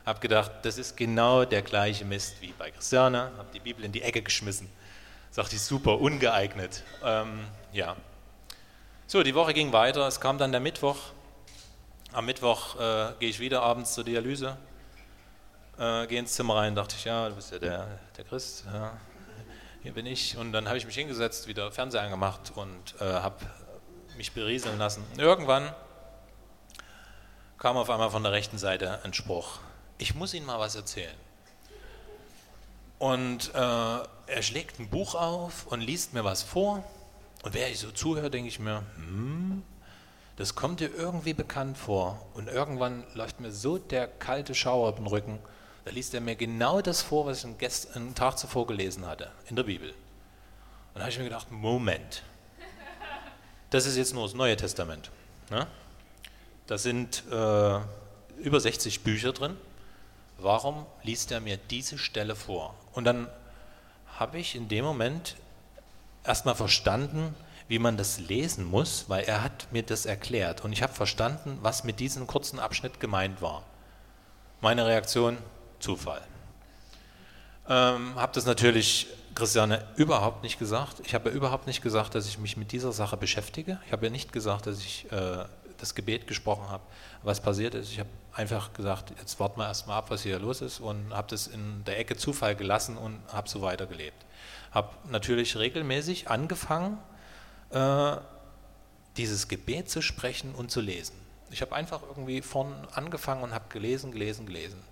[0.06, 3.92] habe gedacht, das ist genau der gleiche Mist wie bei Christiane, habe die Bibel in
[3.92, 4.68] die Ecke geschmissen.
[5.30, 6.82] Sagte ich, super, ungeeignet.
[7.04, 7.96] Ähm, ja.
[9.06, 10.96] So, die Woche ging weiter, es kam dann der Mittwoch.
[12.12, 14.56] Am Mittwoch äh, gehe ich wieder abends zur Dialyse,
[15.78, 18.96] äh, gehe ins Zimmer rein, dachte ich, ja, du bist ja der, der Christ, ja,
[19.82, 20.36] hier bin ich.
[20.36, 23.36] Und dann habe ich mich hingesetzt, wieder Fernseher angemacht und äh, habe
[24.16, 25.04] mich berieseln lassen.
[25.16, 25.74] Irgendwann
[27.58, 29.60] kam auf einmal von der rechten Seite ein Spruch
[30.02, 31.14] ich muss Ihnen mal was erzählen.
[32.98, 36.84] Und äh, er schlägt ein Buch auf und liest mir was vor.
[37.42, 39.62] Und während ich so zuhöre, denke ich mir, hm,
[40.36, 42.26] das kommt dir irgendwie bekannt vor.
[42.34, 45.38] Und irgendwann läuft mir so der kalte Schauer auf den Rücken.
[45.84, 49.56] Da liest er mir genau das vor, was ich einen, Tag zuvor gelesen hatte, in
[49.56, 49.90] der Bibel.
[49.90, 52.22] Und da habe ich mir gedacht, Moment,
[53.70, 55.10] das ist jetzt nur das Neue Testament.
[55.50, 55.66] Ne?
[56.66, 57.80] Da sind äh,
[58.38, 59.56] über 60 Bücher drin
[60.42, 62.74] warum liest er mir diese Stelle vor?
[62.92, 63.28] Und dann
[64.18, 65.36] habe ich in dem Moment
[66.24, 67.34] erstmal verstanden,
[67.68, 71.58] wie man das lesen muss, weil er hat mir das erklärt und ich habe verstanden,
[71.62, 73.64] was mit diesem kurzen Abschnitt gemeint war.
[74.60, 75.38] Meine Reaktion,
[75.82, 76.22] Zufall.
[77.68, 81.00] Ähm, habe das natürlich Christiane überhaupt nicht gesagt.
[81.04, 83.78] Ich habe überhaupt nicht gesagt, dass ich mich mit dieser Sache beschäftige.
[83.86, 85.44] Ich habe ja nicht gesagt, dass ich äh,
[85.78, 86.82] das Gebet gesprochen habe.
[87.22, 90.60] Was passiert ist, ich habe einfach gesagt, jetzt warten wir erstmal ab, was hier los
[90.60, 94.24] ist und habe das in der Ecke Zufall gelassen und habe so weitergelebt.
[94.70, 96.98] Habe natürlich regelmäßig angefangen,
[97.70, 98.16] äh,
[99.16, 101.14] dieses Gebet zu sprechen und zu lesen.
[101.50, 104.82] Ich habe einfach irgendwie von angefangen und habe gelesen, gelesen, gelesen.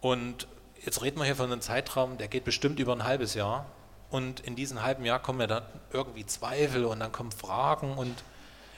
[0.00, 0.46] Und
[0.84, 3.66] jetzt reden wir hier von einem Zeitraum, der geht bestimmt über ein halbes Jahr.
[4.10, 8.24] Und in diesem halben Jahr kommen ja dann irgendwie Zweifel und dann kommen Fragen und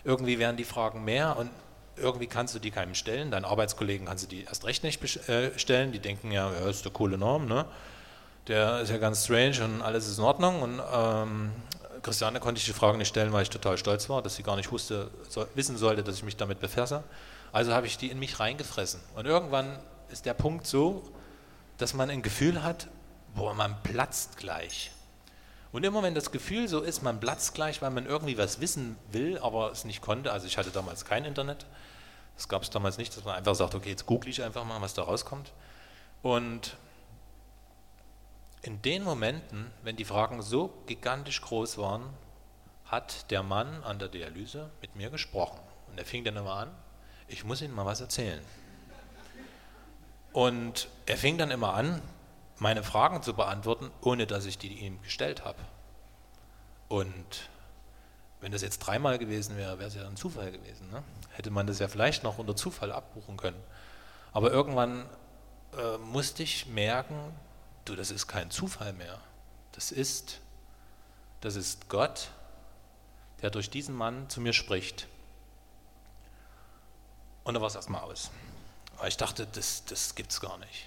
[0.04, 1.50] irgendwie werden die Fragen mehr und
[1.96, 3.30] irgendwie kannst du die keinem stellen.
[3.30, 5.92] Deinen Arbeitskollegen kannst du die erst recht nicht äh, stellen.
[5.92, 7.64] Die denken ja, ja, ist eine coole Norm, ne?
[8.48, 10.62] Der ist ja ganz strange und alles ist in Ordnung.
[10.62, 11.52] Und ähm,
[12.02, 14.56] Christiane konnte ich die Fragen nicht stellen, weil ich total stolz war, dass sie gar
[14.56, 17.04] nicht wusste, so, wissen sollte, dass ich mich damit befasse.
[17.52, 19.00] Also habe ich die in mich reingefressen.
[19.14, 19.78] Und irgendwann
[20.12, 21.02] ist der Punkt so,
[21.78, 22.88] dass man ein Gefühl hat,
[23.34, 24.92] boah, man platzt gleich.
[25.72, 28.96] Und immer wenn das Gefühl so ist, man platzt gleich, weil man irgendwie was wissen
[29.10, 31.66] will, aber es nicht konnte, also ich hatte damals kein Internet,
[32.36, 34.80] das gab es damals nicht, dass man einfach sagt, okay, jetzt google ich einfach mal,
[34.80, 35.52] was da rauskommt.
[36.22, 36.76] Und
[38.62, 42.04] in den Momenten, wenn die Fragen so gigantisch groß waren,
[42.84, 45.58] hat der Mann an der Dialyse mit mir gesprochen.
[45.88, 46.70] Und er fing dann immer an,
[47.28, 48.42] ich muss Ihnen mal was erzählen.
[50.32, 52.00] Und er fing dann immer an,
[52.58, 55.58] meine Fragen zu beantworten, ohne dass ich die ihm gestellt habe.
[56.88, 57.48] Und
[58.40, 60.90] wenn das jetzt dreimal gewesen wäre, wäre es ja ein Zufall gewesen.
[60.90, 61.02] Ne?
[61.30, 63.62] Hätte man das ja vielleicht noch unter Zufall abbuchen können.
[64.32, 65.06] Aber irgendwann
[65.76, 67.16] äh, musste ich merken,
[67.84, 69.20] du, das ist kein Zufall mehr.
[69.72, 70.40] Das ist,
[71.40, 72.30] das ist Gott,
[73.42, 75.08] der durch diesen Mann zu mir spricht.
[77.44, 78.30] Und da war es erstmal aus.
[79.02, 80.86] Weil ich dachte, das, das gibt es gar nicht.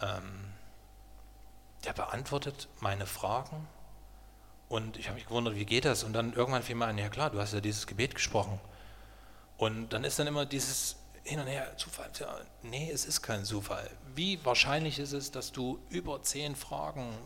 [0.00, 0.52] Ähm,
[1.82, 3.66] der beantwortet meine Fragen
[4.68, 6.04] und ich habe mich gewundert, wie geht das?
[6.04, 8.60] Und dann irgendwann fiel mir ein, ja klar, du hast ja dieses Gebet gesprochen.
[9.56, 12.12] Und dann ist dann immer dieses hin und her, Zufall.
[12.20, 13.90] Ja, nee, es ist kein Zufall.
[14.14, 17.18] Wie wahrscheinlich ist es, dass du über zehn Fragen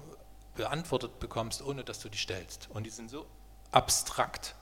[0.54, 2.70] beantwortet bekommst, ohne dass du die stellst?
[2.70, 3.26] Und die sind so
[3.70, 4.54] abstrakt,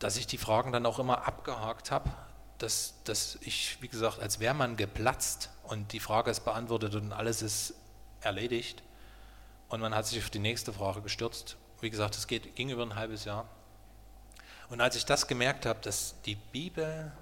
[0.00, 2.10] dass ich die Fragen dann auch immer abgehakt habe,
[2.58, 7.12] dass, dass ich, wie gesagt, als wäre man geplatzt und die Frage ist beantwortet und
[7.12, 7.74] alles ist
[8.20, 8.82] erledigt.
[9.68, 11.56] Und man hat sich auf die nächste Frage gestürzt.
[11.80, 13.46] Wie gesagt, es ging über ein halbes Jahr.
[14.68, 17.12] Und als ich das gemerkt habe, dass die Bibel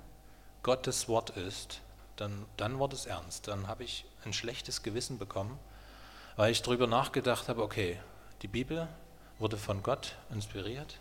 [0.62, 1.80] Gottes Wort ist,
[2.16, 3.48] dann, dann wurde es ernst.
[3.48, 5.58] Dann habe ich ein schlechtes Gewissen bekommen,
[6.36, 7.98] weil ich darüber nachgedacht habe, okay,
[8.42, 8.88] die Bibel
[9.38, 10.98] wurde von Gott inspiriert,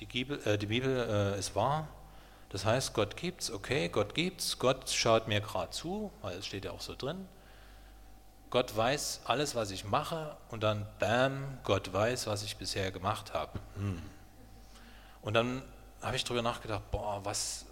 [0.00, 1.88] die Bibel, äh, die Bibel äh, ist wahr,
[2.52, 6.66] das heißt, Gott gibt's, okay, Gott gibt's, Gott schaut mir gerade zu, weil es steht
[6.66, 7.26] ja auch so drin.
[8.50, 13.32] Gott weiß alles, was ich mache und dann, bam, Gott weiß, was ich bisher gemacht
[13.32, 13.58] habe.
[13.76, 14.02] Hm.
[15.22, 15.62] Und dann
[16.02, 17.64] habe ich darüber nachgedacht, boah, was,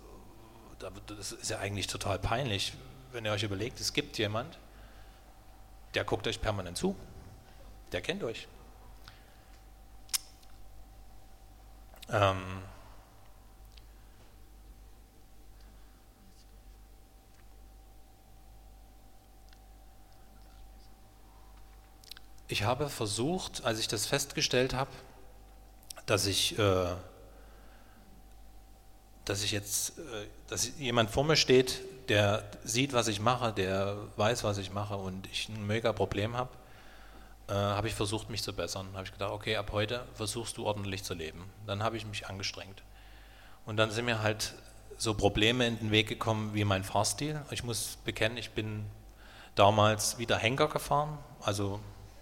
[1.06, 2.72] das ist ja eigentlich total peinlich,
[3.12, 4.58] wenn ihr euch überlegt, es gibt jemand,
[5.92, 6.96] der guckt euch permanent zu,
[7.92, 8.48] der kennt euch.
[12.08, 12.62] Ähm,
[22.50, 24.90] ich habe versucht, als ich das festgestellt habe,
[26.06, 26.86] dass ich, äh,
[29.24, 33.96] dass ich jetzt, äh, dass jemand vor mir steht, der sieht, was ich mache, der
[34.16, 36.50] weiß, was ich mache und ich ein mega Problem habe,
[37.48, 38.88] äh, habe ich versucht, mich zu bessern.
[38.94, 41.44] Habe ich gedacht, okay, ab heute versuchst du ordentlich zu leben.
[41.66, 42.82] Dann habe ich mich angestrengt.
[43.64, 44.54] Und dann sind mir halt
[44.96, 47.40] so Probleme in den Weg gekommen wie mein Fahrstil.
[47.52, 48.86] Ich muss bekennen, ich bin
[49.54, 51.78] damals wieder Henker gefahren, also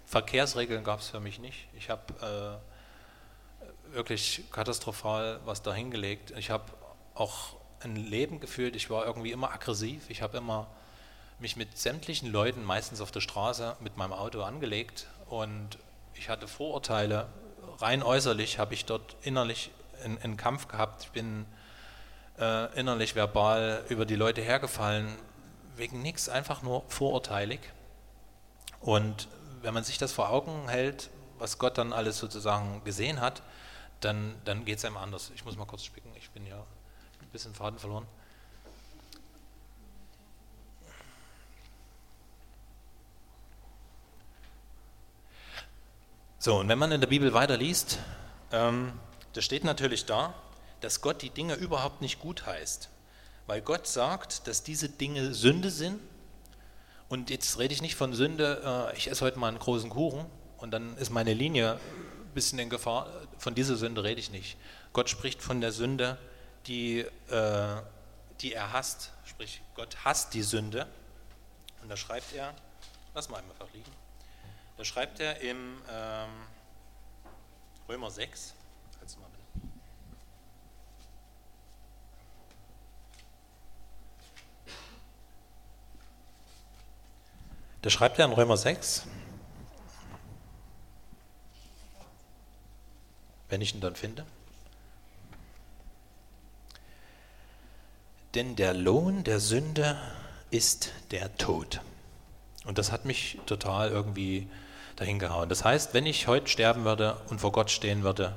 [0.09, 1.67] Verkehrsregeln gab es für mich nicht.
[1.77, 2.59] Ich habe
[3.93, 6.31] äh, wirklich katastrophal was dahingelegt.
[6.31, 6.63] Ich habe
[7.13, 10.09] auch ein Leben geführt, ich war irgendwie immer aggressiv.
[10.09, 10.65] Ich habe immer
[11.37, 15.77] mich mit sämtlichen Leuten, meistens auf der Straße, mit meinem Auto angelegt und
[16.15, 17.27] ich hatte Vorurteile.
[17.77, 19.69] Rein äußerlich habe ich dort innerlich
[20.03, 21.03] einen, einen Kampf gehabt.
[21.03, 21.45] Ich bin
[22.39, 25.15] äh, innerlich verbal über die Leute hergefallen,
[25.75, 27.59] wegen nichts, einfach nur vorurteilig.
[28.81, 29.27] Und
[29.61, 33.41] wenn man sich das vor Augen hält, was Gott dann alles sozusagen gesehen hat,
[34.01, 35.31] dann, dann geht es einem anders.
[35.35, 38.05] Ich muss mal kurz spicken, ich bin ja ein bisschen Faden verloren.
[46.41, 47.99] So, und wenn man in der Bibel weiterliest,
[48.53, 48.93] ähm,
[49.33, 50.33] da steht natürlich da,
[50.79, 52.89] dass Gott die Dinge überhaupt nicht gut heißt.
[53.45, 55.99] Weil Gott sagt, dass diese Dinge Sünde sind
[57.09, 60.25] und jetzt rede ich nicht von Sünde, äh, ich esse heute mal einen großen Kuchen
[60.57, 63.09] und dann ist meine Linie ein bisschen in Gefahr.
[63.39, 64.57] Von dieser Sünde rede ich nicht.
[64.93, 66.17] Gott spricht von der Sünde,
[66.67, 67.81] die, äh,
[68.41, 69.11] die er hasst.
[69.25, 70.87] Sprich, Gott hasst die Sünde.
[71.81, 72.53] Und da schreibt er,
[73.15, 73.91] lass mal einfach liegen,
[74.77, 76.29] da schreibt er im ähm,
[77.87, 78.53] Römer 6,
[87.81, 89.05] Da schreibt er in Römer 6,
[93.47, 94.25] wenn ich ihn dann finde.
[98.35, 99.97] Denn der Lohn der Sünde
[100.51, 101.81] ist der Tod.
[102.65, 104.47] Und das hat mich total irgendwie
[104.97, 105.49] dahin gehauen.
[105.49, 108.35] Das heißt, wenn ich heute sterben würde und vor Gott stehen würde,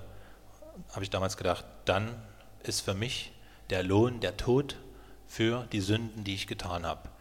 [0.92, 2.14] habe ich damals gedacht, dann
[2.62, 3.32] ist für mich
[3.70, 4.76] der Lohn der Tod
[5.26, 7.11] für die Sünden, die ich getan habe.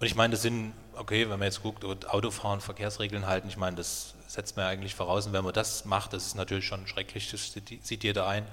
[0.00, 3.76] Und ich meine, das sind, okay, wenn man jetzt guckt, Autofahren, Verkehrsregeln halten, ich meine,
[3.76, 5.26] das setzt man ja eigentlich voraus.
[5.26, 8.46] Und wenn man das macht, das ist natürlich schon schrecklich, das sieht jeder ein.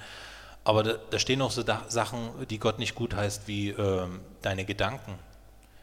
[0.64, 4.66] Aber da, da stehen auch so Sachen, die Gott nicht gut heißt, wie ähm, deine
[4.66, 5.20] Gedanken.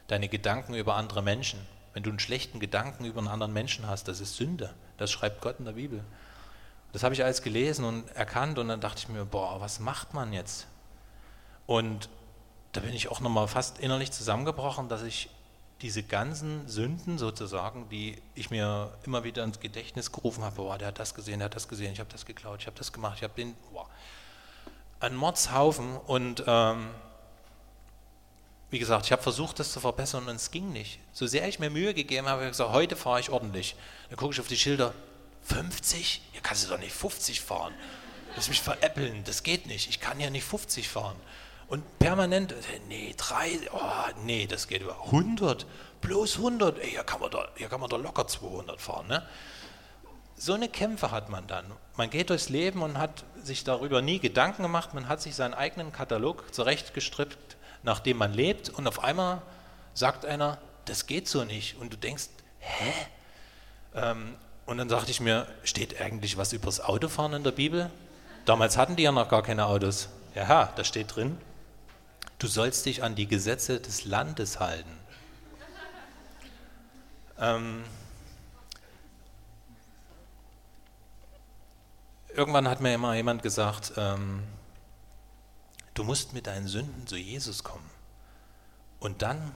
[0.09, 1.61] Deine Gedanken über andere Menschen.
[1.95, 4.75] Wenn du einen schlechten Gedanken über einen anderen Menschen hast, das ist Sünde.
[4.97, 6.03] Das schreibt Gott in der Bibel.
[6.93, 10.13] Das habe ich alles gelesen und erkannt und dann dachte ich mir, boah, was macht
[10.15, 10.67] man jetzt?
[11.67, 12.09] Und
[12.73, 15.31] da bin ich auch nochmal fast innerlich zusammengebrochen, dass ich
[15.83, 20.89] diese ganzen Sünden sozusagen, die ich mir immer wieder ins Gedächtnis gerufen habe, boah, der
[20.89, 23.19] hat das gesehen, der hat das gesehen, ich habe das geklaut, ich habe das gemacht,
[23.19, 23.89] ich habe den, boah,
[25.01, 26.91] ein Mordshaufen und ähm,
[28.71, 30.99] wie gesagt, ich habe versucht, das zu verbessern und es ging nicht.
[31.13, 33.77] So sehr ich mir Mühe gegeben habe, habe ich gesagt, heute fahre ich ordentlich.
[34.09, 34.95] Dann gucke ich auf die Schilder,
[35.43, 36.23] 50?
[36.33, 37.75] Hier kannst du doch nicht 50 fahren.
[38.35, 39.91] Lass mich veräppeln, das geht nicht.
[39.91, 41.17] Ich kann ja nicht 50 fahren.
[41.73, 42.55] Und permanent,
[42.89, 43.81] nee, drei, oh,
[44.27, 45.65] nee, das geht über 100,
[46.03, 49.07] bloß 100, ey, hier kann man da, hier kann man da locker 200 fahren.
[49.09, 49.27] Ne?
[50.37, 51.65] So eine Kämpfe hat man dann.
[51.97, 55.55] Man geht durchs Leben und hat sich darüber nie Gedanken gemacht, man hat sich seinen
[55.55, 59.41] eigenen Katalog zurechtgestrippt, nach dem man lebt und auf einmal
[59.95, 62.93] sagt einer, das geht so nicht und du denkst, hä?
[63.95, 64.35] Ähm,
[64.67, 67.91] und dann dachte ich mir, steht eigentlich was übers Autofahren in der Bibel?
[68.45, 70.11] Damals hatten die ja noch gar keine Autos.
[70.35, 71.39] Ja, da steht drin,
[72.43, 74.99] du sollst dich an die Gesetze des Landes halten.
[77.39, 77.85] Ähm,
[82.35, 84.43] irgendwann hat mir immer jemand gesagt, ähm,
[85.95, 87.89] du musst mit deinen Sünden zu Jesus kommen.
[88.99, 89.55] Und dann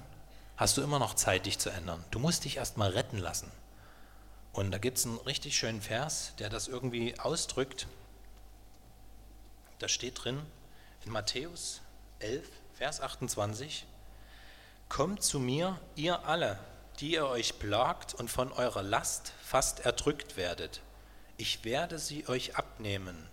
[0.56, 2.04] hast du immer noch Zeit, dich zu ändern.
[2.12, 3.50] Du musst dich erstmal retten lassen.
[4.52, 7.88] Und da gibt es einen richtig schönen Vers, der das irgendwie ausdrückt.
[9.80, 10.40] Da steht drin
[11.04, 11.82] in Matthäus
[12.20, 13.86] 11, Vers 28,
[14.90, 16.58] Kommt zu mir, ihr alle,
[17.00, 20.82] die ihr euch plagt und von eurer Last fast erdrückt werdet.
[21.38, 23.30] Ich werde sie euch abnehmen.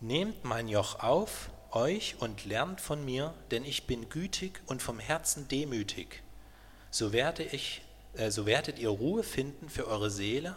[0.00, 4.98] Nehmt mein Joch auf euch und lernt von mir, denn ich bin gütig und vom
[4.98, 6.22] Herzen demütig.
[6.90, 7.80] So, werde ich,
[8.12, 10.56] äh, so werdet ihr Ruhe finden für eure Seele,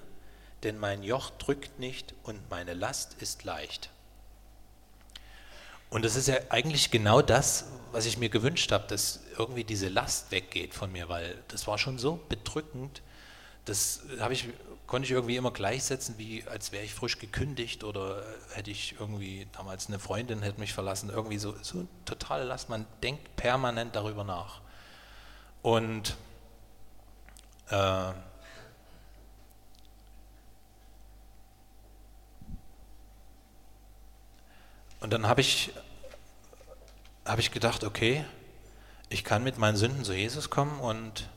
[0.63, 3.89] denn mein Joch drückt nicht und meine Last ist leicht.
[5.89, 9.87] Und das ist ja eigentlich genau das, was ich mir gewünscht habe, dass irgendwie diese
[9.87, 13.01] Last weggeht von mir, weil das war schon so bedrückend.
[13.63, 14.49] Das ich,
[14.85, 18.23] konnte ich irgendwie immer gleichsetzen, wie als wäre ich frisch gekündigt oder
[18.53, 21.09] hätte ich irgendwie damals eine Freundin hätte mich verlassen.
[21.09, 22.69] Irgendwie so, so totale Last.
[22.69, 24.61] Man denkt permanent darüber nach.
[25.61, 26.15] Und
[27.69, 28.11] äh,
[35.05, 35.71] Und dann habe ich,
[37.25, 38.25] hab ich gedacht, okay,
[39.09, 41.29] ich kann mit meinen Sünden zu Jesus kommen und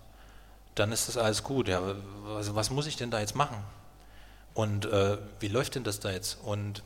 [0.74, 1.68] dann ist das alles gut.
[1.68, 1.82] Ja,
[2.24, 3.62] was, was muss ich denn da jetzt machen?
[4.54, 6.38] Und äh, wie läuft denn das da jetzt?
[6.42, 6.82] Und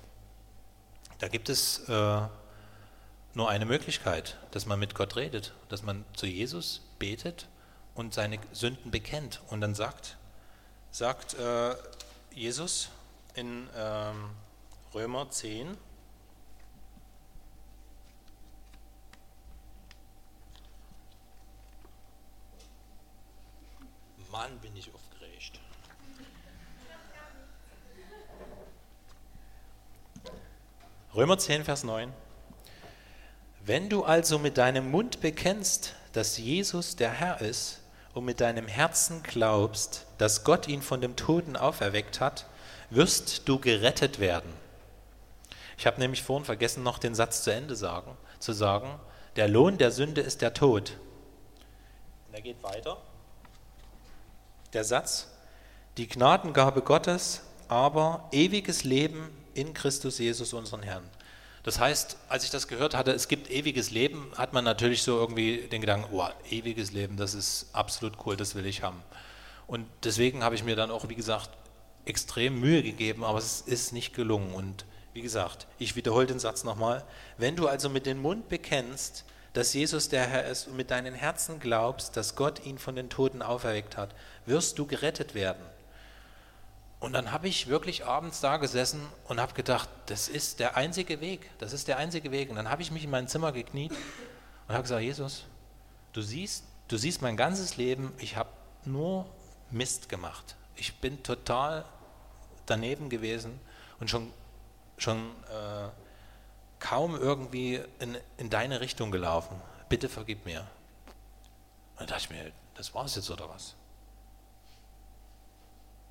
[1.20, 2.22] da gibt es äh,
[3.34, 7.46] nur eine Möglichkeit, dass man mit Gott redet, dass man zu Jesus betet
[7.94, 10.16] und seine Sünden bekennt und dann sagt,
[10.90, 11.76] sagt äh,
[12.34, 12.88] Jesus
[13.34, 14.30] in ähm,
[14.92, 15.76] Römer 10,
[24.32, 25.60] Mann, bin ich aufgeregt.
[31.14, 32.10] Römer 10, Vers 9.
[33.62, 37.82] Wenn du also mit deinem Mund bekennst, dass Jesus der Herr ist
[38.14, 42.46] und mit deinem Herzen glaubst, dass Gott ihn von dem Toten auferweckt hat,
[42.88, 44.50] wirst du gerettet werden.
[45.76, 48.98] Ich habe nämlich vorhin vergessen, noch den Satz zu Ende sagen, zu sagen,
[49.36, 50.96] der Lohn der Sünde ist der Tod.
[52.28, 52.96] Und er geht weiter
[54.72, 55.28] der Satz,
[55.96, 61.04] die Gnadengabe Gottes, aber ewiges Leben in Christus Jesus, unseren Herrn.
[61.62, 65.18] Das heißt, als ich das gehört hatte, es gibt ewiges Leben, hat man natürlich so
[65.18, 69.02] irgendwie den Gedanken, oh, ewiges Leben, das ist absolut cool, das will ich haben.
[69.66, 71.50] Und deswegen habe ich mir dann auch, wie gesagt,
[72.04, 74.52] extrem Mühe gegeben, aber es ist nicht gelungen.
[74.54, 77.04] Und wie gesagt, ich wiederhole den Satz nochmal,
[77.38, 81.14] wenn du also mit dem Mund bekennst, dass Jesus der Herr ist und mit deinem
[81.14, 84.14] Herzen glaubst, dass Gott ihn von den Toten auferweckt hat,
[84.46, 85.62] wirst du gerettet werden.
[87.00, 91.20] Und dann habe ich wirklich abends da gesessen und habe gedacht, das ist der einzige
[91.20, 92.48] Weg, das ist der einzige Weg.
[92.48, 93.90] Und dann habe ich mich in mein Zimmer gekniet
[94.68, 95.44] und habe gesagt, Jesus,
[96.12, 98.50] du siehst, du siehst mein ganzes Leben, ich habe
[98.84, 99.26] nur
[99.70, 100.54] Mist gemacht.
[100.76, 101.84] Ich bin total
[102.66, 103.58] daneben gewesen
[103.98, 104.32] und schon,
[104.96, 105.18] schon
[105.50, 105.88] äh,
[106.82, 109.60] kaum irgendwie in, in deine Richtung gelaufen.
[109.88, 110.60] Bitte vergib mir.
[110.60, 113.76] Und dann dachte ich mir, das war es jetzt oder was?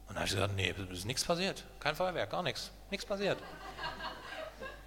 [0.08, 1.66] Und dann habe ich gesagt, nee, es ist nichts passiert.
[1.82, 2.72] Kein Feuerwerk, gar nichts.
[2.90, 3.38] Nichts passiert.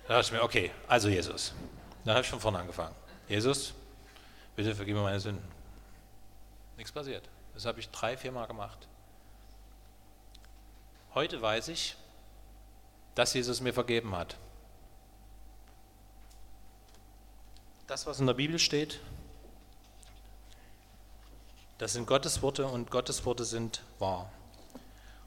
[0.09, 1.53] Da dachte ich mir, okay, also Jesus.
[2.05, 2.95] Dann habe ich von vorne angefangen.
[3.29, 3.75] Jesus,
[4.57, 5.47] bitte vergib mir meine Sünden.
[6.79, 7.29] Nichts passiert.
[7.53, 8.89] Das habe ich drei, vier Mal gemacht.
[11.15, 11.97] Heute weiß ich,
[13.15, 14.37] dass Jesus mir vergeben hat.
[17.87, 18.99] Das, was in der Bibel steht,
[21.77, 24.33] das sind Gottes Worte und Gottes Worte sind wahr.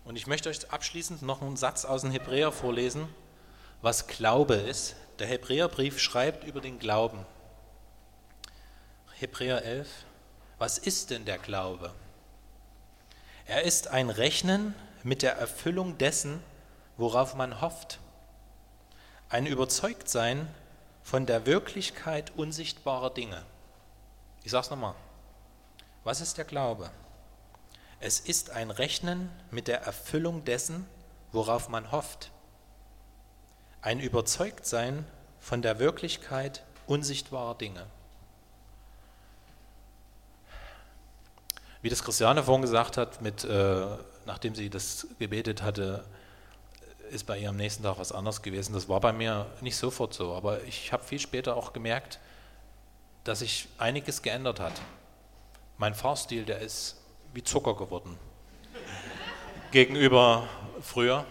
[0.06, 3.08] Und ich möchte euch abschließend noch einen Satz aus dem Hebräer vorlesen,
[3.84, 4.96] was Glaube ist.
[5.20, 7.28] Der Hebräerbrief schreibt über den Glauben.
[9.20, 9.88] Hebräer 11.
[10.58, 11.94] Was ist denn der Glaube?
[13.46, 16.42] Er ist ein Rechnen mit der Erfüllung dessen,
[16.98, 18.00] worauf man hofft.
[19.30, 20.48] Ein Überzeugtsein
[21.08, 23.42] von der Wirklichkeit unsichtbarer Dinge.
[24.44, 24.94] Ich sage es nochmal.
[26.04, 26.92] Was ist der Glaube?
[28.02, 30.86] Es ist ein Rechnen mit der Erfüllung dessen,
[31.32, 32.32] worauf man hofft.
[33.82, 35.06] Ein Überzeugtsein
[35.40, 37.86] von der Wirklichkeit unsichtbarer Dinge.
[41.82, 46.04] Wie das Christiane vorhin gesagt hat, mit, äh, nachdem sie das gebetet hatte,
[47.12, 48.74] ist bei ihr am nächsten Tag was anderes gewesen.
[48.74, 52.20] Das war bei mir nicht sofort so, aber ich habe viel später auch gemerkt,
[53.24, 54.74] dass sich einiges geändert hat.
[55.78, 56.98] Mein Fahrstil, der ist
[57.34, 58.18] wie Zucker geworden
[59.72, 60.48] gegenüber
[60.82, 61.26] früher.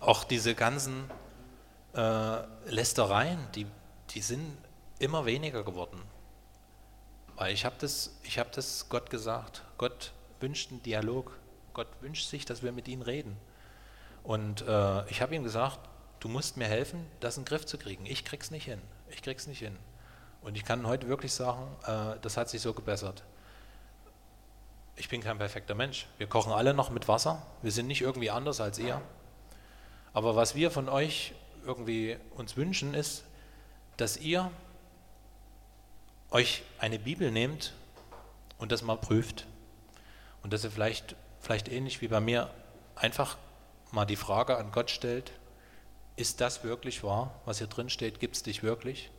[0.00, 1.10] Auch diese ganzen
[1.94, 3.66] äh, Lästereien, die,
[4.10, 4.56] die sind
[4.98, 6.00] immer weniger geworden.
[7.36, 9.62] Weil ich habe das, hab das Gott gesagt.
[9.78, 11.36] Gott wünscht einen Dialog.
[11.72, 13.36] Gott wünscht sich, dass wir mit ihm reden.
[14.24, 15.78] Und äh, ich habe ihm gesagt,
[16.18, 18.06] du musst mir helfen, das in den Griff zu kriegen.
[18.06, 18.80] Ich krieg's nicht hin.
[19.10, 19.76] Ich krieg's nicht hin.
[20.40, 23.22] Und ich kann heute wirklich sagen, äh, das hat sich so gebessert.
[24.96, 26.06] Ich bin kein perfekter Mensch.
[26.18, 27.46] Wir kochen alle noch mit Wasser.
[27.62, 29.00] Wir sind nicht irgendwie anders als ihr.
[30.14, 31.34] Aber was wir von euch
[31.66, 33.24] irgendwie uns wünschen, ist,
[33.96, 34.50] dass ihr
[36.30, 37.74] euch eine Bibel nehmt
[38.58, 39.46] und das mal prüft.
[40.42, 42.50] Und dass ihr vielleicht, vielleicht ähnlich wie bei mir
[42.96, 43.36] einfach
[43.94, 45.32] mal die Frage an Gott stellt,
[46.16, 49.10] ist das wirklich wahr, was hier drin steht, gibt es dich wirklich?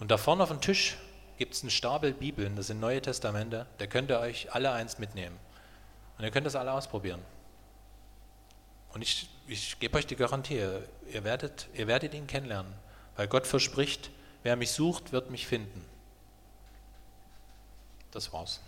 [0.00, 0.96] Und da vorne auf dem Tisch
[1.38, 4.98] gibt es einen Stapel Bibeln, das sind Neue Testamente, da könnt ihr euch alle eins
[4.98, 5.38] mitnehmen.
[6.18, 7.20] Und ihr könnt das alle ausprobieren.
[8.94, 10.64] Und ich, ich gebe euch die Garantie,
[11.12, 12.72] ihr werdet, ihr werdet ihn kennenlernen,
[13.16, 14.10] weil Gott verspricht,
[14.42, 15.84] wer mich sucht, wird mich finden.
[18.12, 18.60] Das war's.